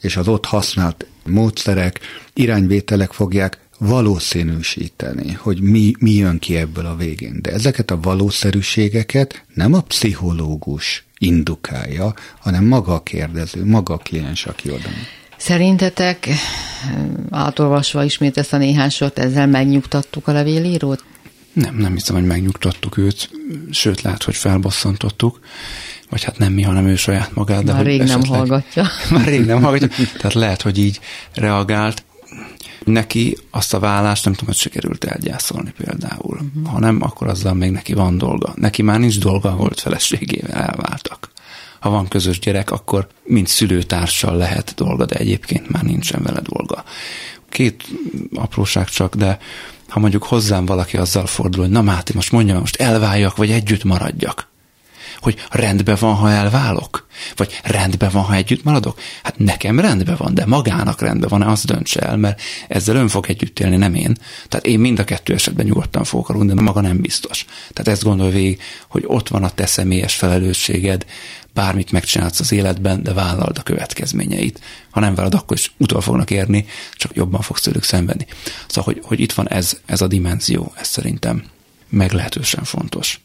[0.00, 2.00] és az ott használt módszerek,
[2.34, 7.38] irányvételek fogják valószínűsíteni, hogy mi, mi jön ki ebből a végén.
[7.42, 14.46] De ezeket a valószerűségeket nem a pszichológus indukálja, hanem maga a kérdező, maga a kliens,
[14.46, 14.88] aki oda.
[15.36, 16.28] Szerintetek,
[17.30, 21.04] átolvasva ismét ezt a néhány sort, ezzel megnyugtattuk a levélírót?
[21.52, 23.30] Nem, nem hiszem, hogy megnyugtattuk őt,
[23.70, 25.40] sőt, lehet, hogy felbosszantottuk,
[26.10, 27.64] vagy hát nem mi, hanem ő saját magát.
[27.64, 28.86] De már rég esetleg, nem hallgatja.
[29.10, 31.00] Már rég nem hallgatja, tehát lehet, hogy így
[31.34, 32.04] reagált
[32.86, 36.72] neki azt a vállást nem tudom, hogy sikerült elgyászolni például, uh-huh.
[36.72, 38.52] hanem akkor azzal még neki van dolga.
[38.56, 41.30] Neki már nincs dolga, volt feleségével elváltak.
[41.80, 46.84] Ha van közös gyerek, akkor mint szülőtársal lehet dolga, de egyébként már nincsen vele dolga.
[47.48, 47.84] Két
[48.34, 49.38] apróság csak, de
[49.88, 53.84] ha mondjuk hozzám valaki azzal fordul, hogy na Máté, most mondja, most elváljak, vagy együtt
[53.84, 54.48] maradjak
[55.20, 57.06] hogy rendben van, ha elválok?
[57.36, 58.98] Vagy rendben van, ha együtt maradok?
[59.22, 63.24] Hát nekem rendben van, de magának rendben van, az döntse el, mert ezzel ön fog
[63.28, 64.16] együtt élni, nem én.
[64.48, 67.44] Tehát én mind a kettő esetben nyugodtan fogok aludni, de maga nem biztos.
[67.72, 71.06] Tehát ezt gondol végig, hogy ott van a te személyes felelősséged,
[71.54, 74.60] bármit megcsinálsz az életben, de vállald a következményeit.
[74.90, 78.26] Ha nem vállalod, akkor is utol fognak érni, csak jobban fogsz tőlük szenvedni.
[78.66, 81.44] Szóval, hogy, hogy itt van ez, ez a dimenzió, ez szerintem
[81.88, 83.20] meglehetősen fontos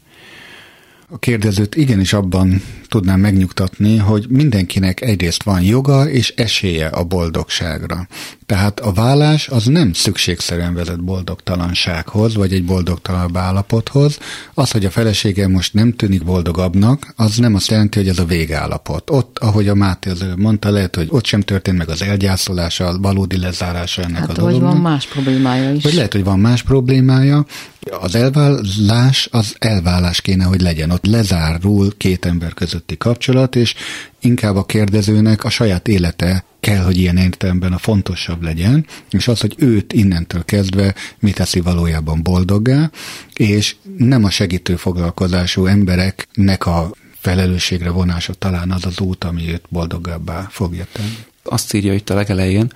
[1.12, 8.06] a kérdezőt igenis abban tudnám megnyugtatni, hogy mindenkinek egyrészt van joga és esélye a boldogságra.
[8.46, 14.18] Tehát a vállás az nem szükségszerűen vezet boldogtalansághoz, vagy egy boldogtalanabb állapothoz.
[14.54, 18.24] Az, hogy a felesége most nem tűnik boldogabbnak, az nem azt jelenti, hogy ez a
[18.24, 19.10] végállapot.
[19.10, 22.98] Ott, ahogy a Máté az mondta, lehet, hogy ott sem történt meg az elgyászolása, a
[22.98, 24.60] valódi lezárása ennek hát, a dolognak.
[24.60, 25.82] vagy van más problémája is.
[25.82, 27.46] Vagy lehet, hogy van más problémája.
[27.90, 30.90] Az elvállás az elvállás kéne, hogy legyen.
[30.90, 33.74] Ott lezárul két ember közötti kapcsolat, és
[34.20, 39.40] inkább a kérdezőnek a saját élete kell, hogy ilyen értelemben a fontosabb legyen, és az,
[39.40, 42.90] hogy őt innentől kezdve mi teszi valójában boldoggá,
[43.34, 49.64] és nem a segítő foglalkozású embereknek a felelősségre vonása talán az az út, ami őt
[49.68, 51.16] boldogabbá fogja tenni.
[51.42, 52.72] Azt írja itt a legelején,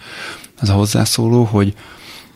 [0.61, 1.75] az a hozzászóló, hogy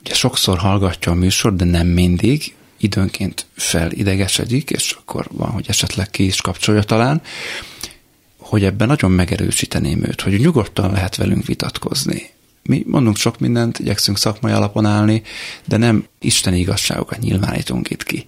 [0.00, 6.10] ugye sokszor hallgatja a műsor, de nem mindig, időnként felidegesedik, és akkor van, hogy esetleg
[6.10, 7.22] ki is kapcsolja talán,
[8.38, 12.30] hogy ebben nagyon megerősíteném őt, hogy nyugodtan lehet velünk vitatkozni.
[12.62, 15.22] Mi mondunk sok mindent, igyekszünk szakmai alapon állni,
[15.64, 18.26] de nem isteni igazságokat nyilvánítunk itt ki.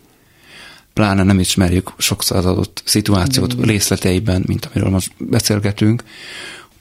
[0.92, 3.62] pláne nem ismerjük sokszor az adott szituációt mm.
[3.62, 6.02] részleteiben, mint amiről most beszélgetünk,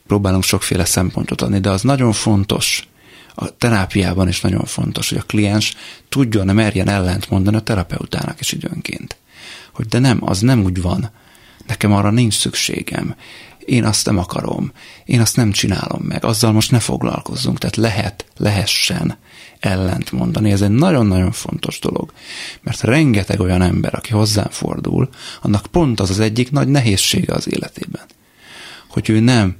[0.08, 2.88] próbálunk sokféle szempontot adni, de az nagyon fontos,
[3.42, 5.76] a terápiában is nagyon fontos, hogy a kliens
[6.10, 9.18] tudjon, merjen ellent mondani a terapeutának is időnként.
[9.74, 11.12] Hogy de nem, az nem úgy van.
[11.68, 13.16] Nekem arra nincs szükségem.
[13.66, 14.72] Én azt nem akarom.
[15.06, 16.26] Én azt nem csinálom meg.
[16.26, 17.58] Azzal most ne foglalkozzunk.
[17.58, 19.18] Tehát lehet, lehessen
[19.60, 20.52] ellent mondani.
[20.52, 22.14] Ez egy nagyon-nagyon fontos dolog.
[22.62, 25.10] Mert rengeteg olyan ember, aki hozzám fordul,
[25.42, 28.06] annak pont az az egyik nagy nehézsége az életében.
[28.88, 29.56] Hogy ő nem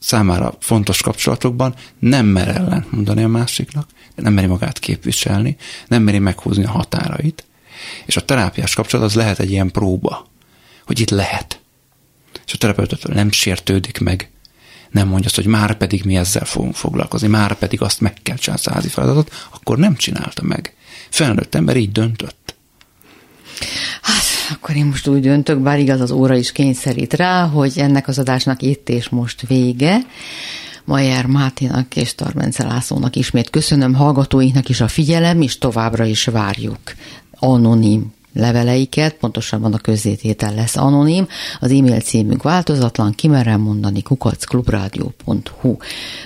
[0.00, 5.56] számára fontos kapcsolatokban nem mer ellent mondani a másiknak, nem meri magát képviselni,
[5.88, 7.44] nem meri meghúzni a határait,
[8.06, 10.26] és a terápiás kapcsolat az lehet egy ilyen próba,
[10.86, 11.60] hogy itt lehet.
[12.46, 14.30] És a terapeutatól nem sértődik meg,
[14.90, 18.36] nem mondja azt, hogy már pedig mi ezzel fogunk foglalkozni, már pedig azt meg kell
[18.36, 20.74] csinálni a házi feladatot, akkor nem csinálta meg.
[21.10, 22.36] Felnőtt ember így döntött.
[24.02, 28.08] Hát, akkor én most úgy döntök, bár igaz az óra is kényszerít rá, hogy ennek
[28.08, 29.98] az adásnak itt és most vége.
[30.84, 36.80] Majer Mátinak és Tarbence Lászlónak ismét köszönöm, hallgatóinknak is a figyelem, és továbbra is várjuk
[37.40, 41.26] anonim leveleiket, pontosabban a közzététel lesz anonim,
[41.60, 45.76] az e-mail címünk változatlan, kimerem mondani kukacklubrádió.hu.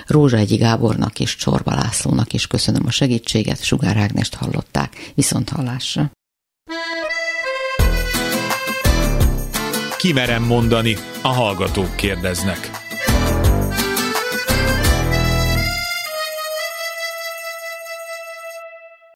[0.07, 5.11] Rózsa Egyi Gábornak és Csorba Lászlónak is köszönöm a segítséget, Sugár Ágnest hallották.
[5.15, 6.11] Viszont hallásra!
[10.05, 12.84] Kimerem mondani, a hallgatók kérdeznek.